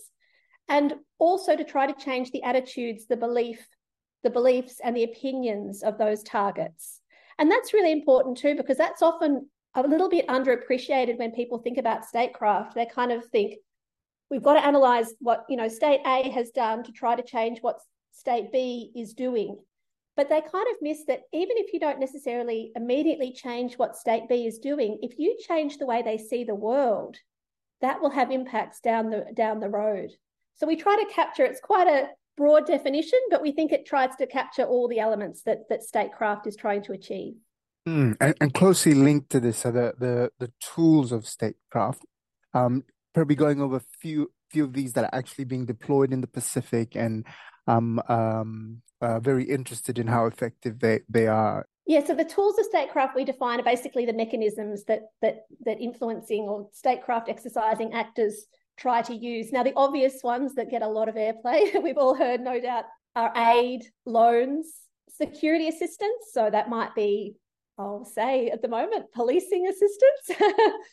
and 0.68 0.96
also 1.20 1.56
to 1.56 1.64
try 1.64 1.86
to 1.86 2.04
change 2.04 2.32
the 2.32 2.44
attitudes, 2.44 3.06
the 3.06 3.18
belief, 3.18 3.60
the 4.24 4.30
beliefs 4.30 4.80
and 4.84 4.96
the 4.96 5.04
opinions 5.04 5.84
of 5.84 5.98
those 5.98 6.24
targets. 6.24 7.00
And 7.38 7.50
that's 7.50 7.74
really 7.74 7.92
important 7.92 8.38
too, 8.38 8.56
because 8.56 8.78
that's 8.78 9.02
often 9.02 9.50
a 9.75 9.82
little 9.82 10.10
bit 10.10 10.28
underappreciated 10.28 11.18
when 11.18 11.32
people 11.32 11.60
think 11.60 11.78
about 11.78 12.06
statecraft. 12.06 12.75
They 12.75 12.86
kind 12.86 13.12
of 13.12 13.25
think 13.25 13.56
we've 14.30 14.44
got 14.44 14.54
to 14.54 14.66
analyze 14.66 15.13
what 15.20 15.46
you 15.50 15.58
know 15.58 15.68
state 15.68 16.01
A 16.06 16.30
has 16.30 16.51
done 16.51 16.84
to 16.84 16.92
try 16.92 17.16
to 17.16 17.24
change 17.24 17.60
what 17.62 17.80
state 18.12 18.51
B 18.51 18.92
is 18.96 19.13
doing. 19.13 19.58
But 20.18 20.30
they 20.30 20.42
kind 20.42 20.68
of 20.70 20.82
miss 20.82 21.06
that 21.08 21.22
even 21.32 21.58
if 21.58 21.74
you 21.74 21.80
don't 21.80 22.00
necessarily 22.00 22.72
immediately 22.75 23.32
change 23.32 23.75
what 23.75 23.96
state 23.96 24.28
B 24.28 24.46
is 24.46 24.60
doing, 24.60 25.00
if 25.01 25.18
you 25.18 25.38
change 25.48 25.78
the 25.78 25.86
way 25.86 26.01
they 26.01 26.18
see 26.18 26.44
the 26.44 26.56
world, 26.56 27.18
that 27.80 28.01
will 28.01 28.10
have 28.10 28.30
impacts 28.30 28.82
down 28.82 29.10
the 29.10 29.25
down 29.34 29.60
the 29.60 29.70
road. 29.70 30.12
So 30.56 30.68
we 30.68 30.75
try 30.75 30.96
to 30.98 31.13
capture 31.13 31.46
it's 31.46 31.62
quite 31.62 31.88
a 31.88 32.10
broad 32.38 32.66
definition, 32.66 33.20
but 33.30 33.42
we 33.42 33.51
think 33.51 33.72
it 33.72 33.86
tries 33.86 34.16
to 34.18 34.28
capture 34.28 34.63
all 34.63 34.88
the 34.88 35.00
elements 35.00 35.44
that 35.44 35.70
that 35.70 35.84
statecraft 35.84 36.46
is 36.46 36.56
trying 36.56 36.84
to 36.84 36.94
achieve. 36.94 37.36
Mm, 37.88 38.16
and, 38.22 38.36
and, 38.40 38.54
closely 38.54 38.94
linked 38.94 39.32
to 39.32 39.40
this 39.40 39.66
are 39.66 39.72
the, 39.72 39.94
the, 39.98 40.32
the 40.40 40.51
tools 40.60 41.12
of 41.12 41.27
statecraft. 41.27 42.05
Um, 42.53 42.84
probably 43.14 43.36
going 43.36 43.60
over 43.60 43.77
a 43.77 43.84
few 44.00 44.32
few 44.51 44.66
of 44.66 44.74
these 44.74 44.94
that 44.94 45.05
are 45.05 45.18
actually 45.18 45.46
being 45.46 45.66
deployed 45.66 46.14
in 46.14 46.22
the 46.22 46.27
Pacific, 46.27 46.96
and 46.96 47.25
um, 47.68 48.01
um, 48.08 48.82
uh, 49.01 49.20
very 49.20 49.46
interested 49.46 49.98
in 49.98 50.08
how 50.08 50.25
effective 50.25 50.79
they, 50.79 51.00
they 51.10 51.25
are. 51.27 51.66
Yeah, 51.88 52.05
so 52.05 52.14
the 52.14 52.25
tools 52.25 52.60
of 52.60 52.66
statecraft 52.66 53.16
we 53.16 53.25
define 53.25 53.60
are 53.60 53.64
basically 53.64 54.05
the 54.05 54.14
mechanisms 54.14 54.84
that 54.86 55.01
that 55.22 55.46
that 55.66 55.79
influencing 55.79 56.44
or 56.44 56.70
statecraft 56.74 57.29
exercising 57.29 57.94
actors 57.94 58.46
try 58.77 59.01
to 59.01 59.16
use. 59.16 59.51
Now, 59.51 59.64
the 59.64 59.74
obvious 59.75 60.22
ones 60.24 60.55
that 60.55 60.70
get 60.70 60.82
a 60.82 60.88
lot 60.88 61.10
of 61.10 61.16
airplay, 61.16 61.82
we've 61.84 61.98
all 61.98 62.16
heard, 62.16 62.42
no 62.42 62.60
doubt, 62.60 62.86
are 63.16 63.34
aid, 63.36 63.86
loans, 64.05 64.72
security 65.10 65.68
assistance. 65.68 66.25
So 66.32 66.50
that 66.50 66.70
might 66.70 66.96
be 66.96 67.36
I'll 67.81 68.05
say 68.05 68.50
at 68.50 68.61
the 68.61 68.67
moment, 68.67 69.11
policing 69.13 69.67
assistance 69.67 70.41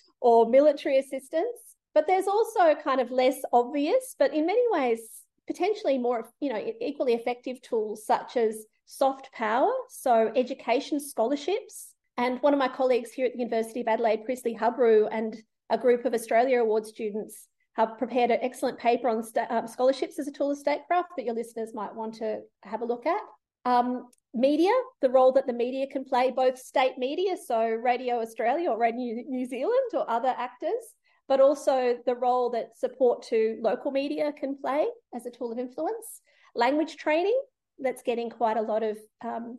or 0.20 0.48
military 0.48 0.98
assistance. 0.98 1.58
But 1.94 2.06
there's 2.06 2.26
also 2.26 2.74
kind 2.74 3.00
of 3.00 3.10
less 3.10 3.40
obvious, 3.52 4.14
but 4.18 4.32
in 4.34 4.46
many 4.46 4.62
ways, 4.70 5.00
potentially 5.46 5.98
more, 5.98 6.30
you 6.40 6.52
know, 6.52 6.72
equally 6.80 7.14
effective 7.14 7.60
tools 7.62 8.06
such 8.06 8.36
as 8.36 8.64
soft 8.86 9.32
power, 9.32 9.70
so 9.88 10.30
education 10.36 11.00
scholarships. 11.00 11.94
And 12.16 12.40
one 12.42 12.52
of 12.52 12.58
my 12.58 12.68
colleagues 12.68 13.12
here 13.12 13.26
at 13.26 13.32
the 13.32 13.38
University 13.38 13.80
of 13.80 13.88
Adelaide, 13.88 14.24
Priestley 14.24 14.56
Habru, 14.56 15.08
and 15.10 15.36
a 15.70 15.78
group 15.78 16.04
of 16.04 16.14
Australia 16.14 16.60
Award 16.60 16.86
students 16.86 17.48
have 17.74 17.96
prepared 17.96 18.30
an 18.30 18.38
excellent 18.42 18.78
paper 18.78 19.08
on 19.08 19.22
sta- 19.22 19.46
um, 19.50 19.68
scholarships 19.68 20.18
as 20.18 20.26
a 20.26 20.32
tool 20.32 20.50
of 20.50 20.58
statecraft 20.58 21.10
that 21.16 21.24
your 21.24 21.34
listeners 21.34 21.74
might 21.74 21.94
want 21.94 22.14
to 22.14 22.40
have 22.64 22.82
a 22.82 22.84
look 22.84 23.06
at. 23.06 23.20
Um, 23.64 24.08
media, 24.34 24.70
the 25.00 25.10
role 25.10 25.32
that 25.32 25.46
the 25.46 25.52
media 25.52 25.86
can 25.86 26.04
play, 26.04 26.30
both 26.30 26.58
state 26.58 26.98
media, 26.98 27.36
so 27.36 27.60
Radio 27.60 28.20
Australia 28.20 28.70
or 28.70 28.78
Radio 28.78 29.22
New 29.26 29.46
Zealand 29.46 29.90
or 29.94 30.08
other 30.08 30.34
actors, 30.36 30.94
but 31.28 31.40
also 31.40 31.96
the 32.06 32.14
role 32.14 32.50
that 32.50 32.76
support 32.76 33.22
to 33.22 33.58
local 33.60 33.90
media 33.90 34.32
can 34.32 34.56
play 34.56 34.86
as 35.14 35.26
a 35.26 35.30
tool 35.30 35.52
of 35.52 35.58
influence. 35.58 36.20
Language 36.54 36.96
training, 36.96 37.38
that's 37.78 38.02
getting 38.02 38.30
quite 38.30 38.56
a 38.56 38.62
lot 38.62 38.82
of 38.82 38.98
um, 39.24 39.58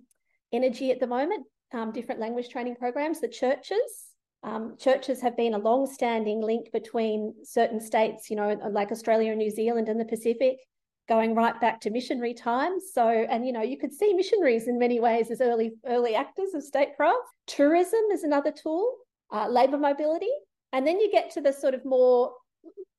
energy 0.52 0.92
at 0.92 1.00
the 1.00 1.08
moment, 1.08 1.46
um, 1.74 1.92
different 1.92 2.20
language 2.20 2.50
training 2.50 2.76
programs. 2.76 3.22
The 3.22 3.28
churches, 3.28 4.14
um, 4.44 4.76
churches 4.80 5.22
have 5.22 5.38
been 5.38 5.54
a 5.54 5.60
long 5.60 5.86
standing 5.86 6.42
link 6.42 6.72
between 6.72 7.34
certain 7.44 7.80
states, 7.80 8.30
you 8.30 8.36
know, 8.36 8.60
like 8.72 8.92
Australia 8.92 9.32
and 9.32 9.40
New 9.40 9.52
Zealand 9.52 9.90
and 9.90 10.00
the 10.00 10.06
Pacific 10.06 10.58
going 11.10 11.36
right 11.36 11.60
back 11.60 11.82
to 11.82 11.90
missionary 11.90 12.34
times. 12.34 12.84
So, 12.94 13.08
and 13.08 13.46
you 13.46 13.52
know, 13.52 13.62
you 13.64 13.78
could 13.78 13.92
see 13.92 14.14
missionaries 14.14 14.68
in 14.68 14.80
many 14.80 15.00
ways 15.00 15.32
as 15.32 15.42
early 15.42 15.74
early 15.86 16.16
actors 16.16 16.54
of 16.54 16.64
statecraft. 16.64 17.28
Tourism 17.48 18.00
is 18.14 18.24
another 18.24 18.52
tool, 18.52 18.96
uh, 19.34 19.48
labour 19.50 19.78
mobility, 19.78 20.32
and 20.72 20.88
then 20.88 21.00
you 21.00 21.12
get 21.12 21.32
to 21.32 21.42
the 21.42 21.52
sort 21.52 21.74
of 21.74 21.84
more 21.84 22.32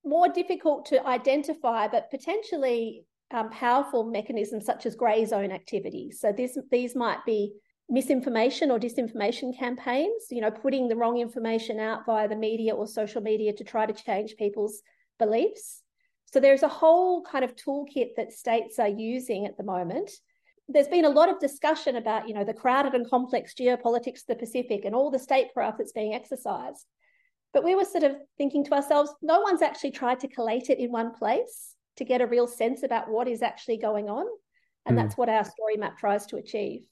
more 0.04 0.28
difficult 0.28 0.86
to 0.86 1.06
identify, 1.06 1.86
but 1.86 2.10
potentially 2.10 3.04
um, 3.32 3.50
powerful 3.50 4.04
mechanisms 4.04 4.64
such 4.64 4.86
as 4.86 4.94
grey 4.96 5.24
zone 5.24 5.52
activities. 5.52 6.20
So 6.20 6.32
this, 6.32 6.58
these 6.70 6.96
might 6.96 7.24
be 7.26 7.52
misinformation 7.88 8.70
or 8.70 8.78
disinformation 8.78 9.56
campaigns, 9.56 10.26
you 10.30 10.40
know, 10.40 10.50
putting 10.50 10.88
the 10.88 10.96
wrong 10.96 11.18
information 11.18 11.78
out 11.78 12.06
via 12.06 12.28
the 12.28 12.36
media 12.36 12.74
or 12.74 12.86
social 12.86 13.20
media 13.20 13.52
to 13.52 13.64
try 13.64 13.84
to 13.84 13.92
change 13.92 14.36
people's 14.36 14.80
beliefs. 15.18 15.82
So 16.32 16.40
there's 16.40 16.62
a 16.62 16.68
whole 16.68 17.22
kind 17.22 17.44
of 17.44 17.56
toolkit 17.56 18.10
that 18.16 18.32
states 18.32 18.78
are 18.78 18.88
using 18.88 19.46
at 19.46 19.56
the 19.56 19.64
moment. 19.64 20.10
There's 20.68 20.88
been 20.88 21.04
a 21.04 21.10
lot 21.10 21.28
of 21.28 21.40
discussion 21.40 21.96
about, 21.96 22.28
you 22.28 22.34
know, 22.34 22.44
the 22.44 22.54
crowded 22.54 22.94
and 22.94 23.08
complex 23.08 23.54
geopolitics 23.54 24.20
of 24.20 24.26
the 24.28 24.36
Pacific 24.36 24.84
and 24.84 24.94
all 24.94 25.10
the 25.10 25.18
statecraft 25.18 25.78
that's 25.78 25.92
being 25.92 26.14
exercised. 26.14 26.86
But 27.52 27.64
we 27.64 27.74
were 27.74 27.84
sort 27.84 28.04
of 28.04 28.16
thinking 28.38 28.64
to 28.66 28.74
ourselves, 28.74 29.12
no 29.22 29.40
one's 29.40 29.62
actually 29.62 29.90
tried 29.90 30.20
to 30.20 30.28
collate 30.28 30.70
it 30.70 30.78
in 30.78 30.92
one 30.92 31.12
place 31.12 31.74
to 31.96 32.04
get 32.04 32.20
a 32.20 32.26
real 32.26 32.46
sense 32.46 32.84
about 32.84 33.10
what 33.10 33.26
is 33.26 33.42
actually 33.42 33.78
going 33.78 34.08
on. 34.08 34.26
And 34.86 34.96
mm. 34.96 35.02
that's 35.02 35.16
what 35.16 35.28
our 35.28 35.44
story 35.44 35.76
map 35.76 35.98
tries 35.98 36.26
to 36.26 36.36
achieve. 36.36 36.82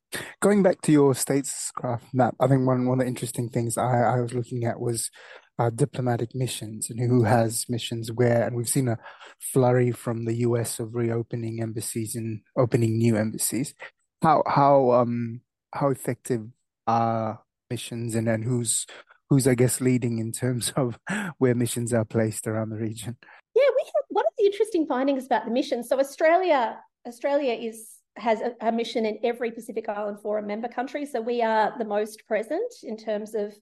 Going 0.40 0.64
back 0.64 0.80
to 0.82 0.92
your 0.92 1.12
statescraft 1.12 2.02
map, 2.12 2.34
I 2.40 2.48
think 2.48 2.66
one, 2.66 2.86
one 2.86 2.98
of 2.98 3.04
the 3.04 3.08
interesting 3.08 3.48
things 3.48 3.78
I, 3.78 4.00
I 4.00 4.20
was 4.20 4.34
looking 4.34 4.64
at 4.64 4.80
was 4.80 5.10
uh, 5.58 5.70
diplomatic 5.70 6.34
missions 6.34 6.88
and 6.88 7.00
who 7.00 7.24
has 7.24 7.68
missions 7.68 8.12
where. 8.12 8.44
And 8.44 8.56
we've 8.56 8.68
seen 8.68 8.88
a 8.88 8.98
flurry 9.40 9.90
from 9.90 10.24
the 10.24 10.36
US 10.36 10.78
of 10.78 10.94
reopening 10.94 11.60
embassies 11.60 12.14
and 12.14 12.40
opening 12.56 12.96
new 12.96 13.16
embassies. 13.16 13.74
How 14.22 14.42
how 14.46 14.92
um 14.92 15.40
how 15.74 15.90
effective 15.90 16.46
are 16.86 17.40
missions 17.70 18.14
and 18.14 18.26
then 18.26 18.42
who's 18.42 18.86
who's 19.28 19.46
I 19.46 19.54
guess 19.54 19.80
leading 19.80 20.18
in 20.18 20.32
terms 20.32 20.72
of 20.76 20.98
where 21.38 21.54
missions 21.54 21.92
are 21.92 22.04
placed 22.04 22.46
around 22.46 22.70
the 22.70 22.76
region? 22.76 23.16
Yeah, 23.54 23.68
we 23.76 23.82
have 23.84 24.04
one 24.08 24.24
of 24.26 24.32
the 24.38 24.46
interesting 24.46 24.86
findings 24.86 25.26
about 25.26 25.44
the 25.44 25.50
mission. 25.50 25.82
So 25.82 25.98
Australia 25.98 26.78
Australia 27.06 27.54
is 27.54 27.94
has 28.16 28.40
a, 28.40 28.52
a, 28.60 28.72
mission 28.72 29.06
in 29.06 29.16
every 29.22 29.52
Pacific 29.52 29.88
Island 29.88 30.18
Forum 30.20 30.48
member 30.48 30.66
country. 30.66 31.06
So 31.06 31.20
we 31.20 31.40
are 31.40 31.72
the 31.78 31.84
most 31.84 32.26
present 32.26 32.72
in 32.82 32.96
terms 32.96 33.32
of 33.32 33.54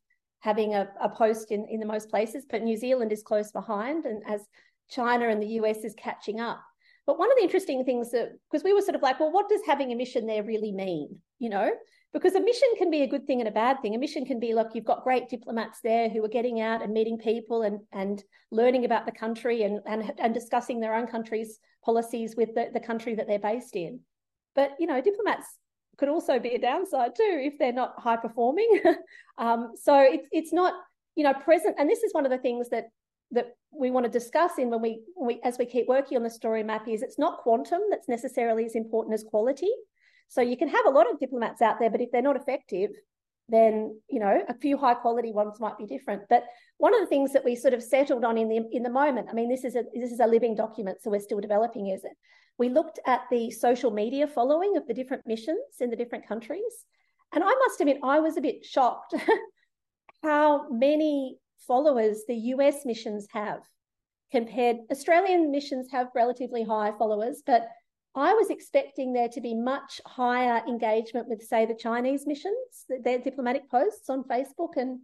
having 0.46 0.76
a, 0.76 0.88
a 1.00 1.09
post 1.09 1.50
in, 1.50 1.66
in 1.68 1.80
the 1.80 1.92
most 1.94 2.09
places, 2.09 2.46
but 2.48 2.62
New 2.62 2.76
Zealand 2.76 3.11
is 3.12 3.22
close 3.30 3.50
behind. 3.50 4.04
And 4.04 4.22
as 4.28 4.42
China 4.88 5.28
and 5.28 5.42
the 5.42 5.54
US 5.61 5.78
is 5.78 5.94
catching 6.06 6.38
up, 6.40 6.62
But 7.04 7.18
one 7.18 7.30
of 7.32 7.37
the 7.37 7.42
interesting 7.42 7.85
things 7.85 8.12
that, 8.12 8.28
because 8.46 8.62
we 8.62 8.72
were 8.72 8.80
sort 8.80 8.94
of 8.94 9.02
like, 9.02 9.18
well, 9.18 9.32
what 9.32 9.48
does 9.48 9.61
having 9.66 9.90
a 9.90 9.96
mission 9.96 10.24
there 10.24 10.44
really 10.44 10.70
mean? 10.70 11.09
You 11.40 11.50
know, 11.50 11.70
because 12.12 12.37
a 12.37 12.40
mission 12.40 12.68
can 12.78 12.90
be 12.90 13.02
a 13.02 13.12
good 13.14 13.26
thing 13.26 13.40
and 13.40 13.48
a 13.48 13.62
bad 13.64 13.76
thing. 13.82 13.94
A 13.96 13.98
mission 13.98 14.24
can 14.24 14.38
be 14.38 14.54
like 14.54 14.68
you've 14.72 14.92
got 14.92 15.02
great 15.02 15.28
diplomats 15.28 15.80
there 15.82 16.09
who 16.09 16.24
are 16.24 16.37
getting 16.38 16.61
out 16.61 16.80
and 16.82 16.92
meeting 16.92 17.18
people 17.18 17.62
and 17.62 17.80
and 17.92 18.22
learning 18.50 18.85
about 18.85 19.04
the 19.04 19.18
country 19.24 19.64
and 19.66 19.80
and, 19.85 20.12
and 20.22 20.32
discussing 20.32 20.78
their 20.78 20.94
own 20.94 21.09
country's 21.09 21.59
policies 21.85 22.37
with 22.37 22.54
the, 22.54 22.70
the 22.72 22.87
country 22.90 23.14
that 23.16 23.26
they're 23.26 23.48
based 23.52 23.76
in. 23.76 24.00
But 24.54 24.70
you 24.78 24.87
know, 24.87 25.00
diplomats 25.00 25.48
could 25.98 26.09
also 26.09 26.38
be 26.38 26.50
a 26.50 26.59
downside 26.59 27.14
too 27.14 27.40
if 27.42 27.59
they're 27.59 27.72
not 27.72 27.98
high 27.98 28.16
performing. 28.16 28.80
um, 29.38 29.72
so 29.80 29.98
it's 29.98 30.28
it's 30.30 30.52
not 30.52 30.74
you 31.14 31.24
know 31.24 31.35
present, 31.35 31.76
and 31.78 31.88
this 31.88 32.02
is 32.02 32.12
one 32.12 32.24
of 32.24 32.30
the 32.30 32.38
things 32.38 32.68
that 32.70 32.87
that 33.32 33.56
we 33.72 33.90
want 33.90 34.06
to 34.06 34.11
discuss 34.11 34.52
in 34.59 34.70
when 34.70 34.80
we, 34.80 35.00
we 35.18 35.40
as 35.44 35.59
we 35.59 35.66
keep 35.66 35.88
working 35.88 36.16
on 36.16 36.22
the 36.22 36.30
story 36.30 36.62
map 36.62 36.87
is 36.88 37.02
it's 37.02 37.18
not 37.18 37.38
quantum 37.38 37.80
that's 37.90 38.09
necessarily 38.09 38.64
as 38.64 38.74
important 38.74 39.14
as 39.14 39.24
quality. 39.24 39.70
So 40.28 40.40
you 40.40 40.56
can 40.56 40.68
have 40.68 40.87
a 40.87 40.90
lot 40.90 41.11
of 41.11 41.18
diplomats 41.20 41.62
out 41.62 41.78
there, 41.78 41.90
but 41.90 42.00
if 42.00 42.11
they're 42.11 42.22
not 42.22 42.37
effective, 42.37 42.90
then 43.48 44.00
you 44.09 44.20
know 44.20 44.42
a 44.48 44.54
few 44.54 44.76
high 44.76 44.94
quality 44.94 45.32
ones 45.32 45.61
might 45.61 45.78
be 45.78 45.87
different. 45.87 46.22
But 46.28 46.44
one 46.78 46.94
of 46.94 47.00
the 47.00 47.06
things 47.06 47.32
that 47.32 47.44
we 47.44 47.56
sort 47.56 47.74
of 47.74 47.82
settled 47.82 48.24
on 48.24 48.36
in 48.36 48.48
the 48.48 48.68
in 48.72 48.82
the 48.82 48.90
moment, 48.90 49.28
I 49.30 49.34
mean, 49.34 49.48
this 49.48 49.64
is 49.64 49.76
a 49.76 49.84
this 49.94 50.12
is 50.12 50.20
a 50.20 50.26
living 50.26 50.54
document, 50.54 50.98
so 51.00 51.10
we're 51.10 51.20
still 51.20 51.40
developing, 51.40 51.88
is 51.88 52.04
it? 52.04 52.12
We 52.58 52.68
looked 52.68 52.98
at 53.06 53.22
the 53.30 53.50
social 53.50 53.90
media 53.90 54.26
following 54.26 54.76
of 54.76 54.86
the 54.86 54.94
different 54.94 55.26
missions 55.26 55.76
in 55.80 55.90
the 55.90 55.96
different 55.96 56.26
countries, 56.26 56.84
and 57.32 57.42
I 57.42 57.54
must 57.54 57.80
admit, 57.80 57.98
I 58.02 58.20
was 58.20 58.36
a 58.36 58.42
bit 58.42 58.64
shocked 58.64 59.14
how 60.22 60.68
many 60.70 61.38
followers 61.66 62.24
the 62.26 62.36
US 62.54 62.84
missions 62.84 63.26
have 63.32 63.60
compared. 64.30 64.76
Australian 64.90 65.50
missions 65.50 65.88
have 65.90 66.08
relatively 66.14 66.62
high 66.62 66.92
followers, 66.98 67.42
but 67.46 67.68
I 68.14 68.32
was 68.32 68.48
expecting 68.48 69.12
there 69.12 69.28
to 69.28 69.40
be 69.42 69.54
much 69.54 70.00
higher 70.06 70.62
engagement 70.66 71.28
with, 71.28 71.42
say, 71.42 71.66
the 71.66 71.74
Chinese 71.74 72.26
missions, 72.26 72.86
their 73.04 73.18
diplomatic 73.18 73.70
posts 73.70 74.08
on 74.08 74.24
Facebook, 74.24 74.76
and 74.76 75.00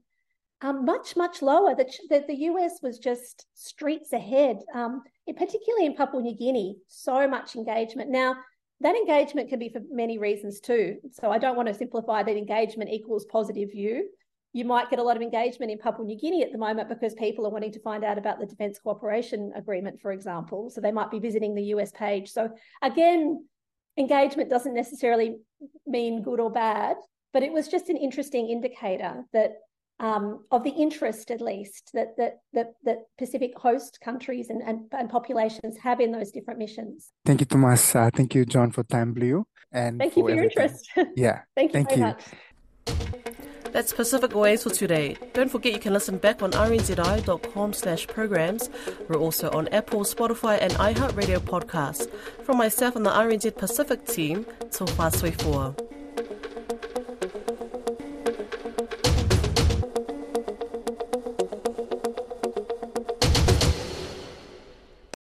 um, 0.63 0.85
much, 0.85 1.17
much 1.17 1.43
lower. 1.43 1.75
The, 1.75 1.85
the, 2.09 2.25
the, 2.27 2.37
US 2.45 2.81
was 2.83 2.99
just 2.99 3.47
streets 3.55 4.13
ahead, 4.13 4.59
um, 4.75 5.03
particularly 5.27 5.87
in 5.87 5.95
Papua 5.95 6.23
New 6.23 6.37
Guinea, 6.37 6.77
so 6.89 7.27
much 7.29 7.57
engagement. 7.57 8.11
Now, 8.11 8.37
that 8.81 8.97
engagement 8.97 9.49
can 9.49 9.59
be 9.59 9.69
for 9.69 9.81
many 9.91 10.19
reasons 10.19 10.61
too. 10.61 10.97
So 11.13 11.31
I 11.31 11.39
don't 11.39 11.57
want 11.57 11.69
to 11.69 11.75
simplify 11.75 12.23
that 12.23 12.37
engagement 12.37 12.91
equals 12.91 13.25
positive 13.27 13.71
view 13.71 14.09
you 14.53 14.65
might 14.65 14.91
get 14.91 14.99
a 14.99 15.03
lot 15.03 15.17
of 15.17 15.23
engagement 15.23 15.73
in 15.73 15.79
Papua 15.79 16.07
New 16.07 16.19
Guinea 16.19 16.43
at 16.43 16.53
the 16.53 16.59
moment 16.59 16.89
because 16.89 17.15
people 17.15 17.47
are 17.47 17.51
wanting 17.51 17.73
to 17.73 17.81
find 17.81 18.05
out 18.05 18.19
about 18.19 18.39
the 18.39 18.47
Defence 18.47 18.79
Cooperation 18.79 19.53
Agreement, 19.57 20.01
for 20.01 20.13
example. 20.13 20.69
So 20.69 20.81
they 20.81 20.93
might 20.93 21.11
be 21.11 21.19
visiting 21.19 21.55
the 21.55 21.65
US 21.75 21.91
page. 21.91 22.31
So 22.31 22.51
again, 22.83 23.47
engagement 23.97 24.51
doesn't 24.51 24.75
necessarily 24.75 25.37
mean 25.87 26.23
good 26.23 26.39
or 26.39 26.51
bad, 26.51 26.97
but 27.33 27.43
it 27.43 27.53
was 27.53 27.69
just 27.69 27.89
an 27.89 27.97
interesting 27.97 28.51
indicator 28.51 29.25
that 29.33 29.53
um, 30.03 30.45
of 30.51 30.65
the 30.65 30.71
interest, 30.71 31.31
at 31.31 31.41
least, 31.41 31.91
that 31.95 32.17
that 32.17 32.41
that, 32.53 32.75
that 32.85 32.99
Pacific 33.17 33.57
host 33.57 34.01
countries 34.03 34.51
and, 34.51 34.61
and, 34.61 34.81
and, 34.93 35.09
populations 35.09 35.79
have 35.79 36.01
in 36.01 36.11
those 36.11 36.33
different 36.33 36.59
missions. 36.59 37.13
Thank 37.25 37.41
you, 37.41 37.47
Thomas. 37.47 37.95
Uh, 37.95 38.11
thank 38.13 38.35
you, 38.35 38.45
John, 38.45 38.73
for 38.73 38.83
time 38.83 39.13
blue, 39.15 39.47
and 39.71 40.01
thank 40.01 40.17
you 40.17 40.25
for 40.25 40.31
your 40.31 40.45
interest. 40.45 40.91
Yeah, 41.17 41.43
thank 41.55 41.71
you 41.71 41.85
thank 41.85 41.89
very 41.91 42.01
you. 42.01 42.07
much. 42.07 42.23
That's 43.71 43.93
Pacific 43.93 44.35
Waves 44.35 44.65
for 44.65 44.71
today. 44.71 45.17
Don't 45.33 45.49
forget 45.49 45.73
you 45.73 45.79
can 45.79 45.95
listen 45.95 46.19
back 46.19 46.43
on 46.43 46.51
rnzi.com 46.51 47.73
slash 47.73 48.07
programs. 48.07 48.69
We're 49.09 49.19
also 49.19 49.51
on 49.53 49.69
Apple, 49.69 50.01
Spotify 50.01 50.59
and 50.61 50.75
iHeartRadio 50.75 51.39
podcasts. 51.39 52.11
From 52.43 52.59
myself 52.59 52.97
and 52.97 53.07
the 53.07 53.11
RNZ 53.11 53.57
Pacific 53.57 54.05
team, 54.05 54.45
Tō 54.69 54.87
Whāsui 54.91 55.33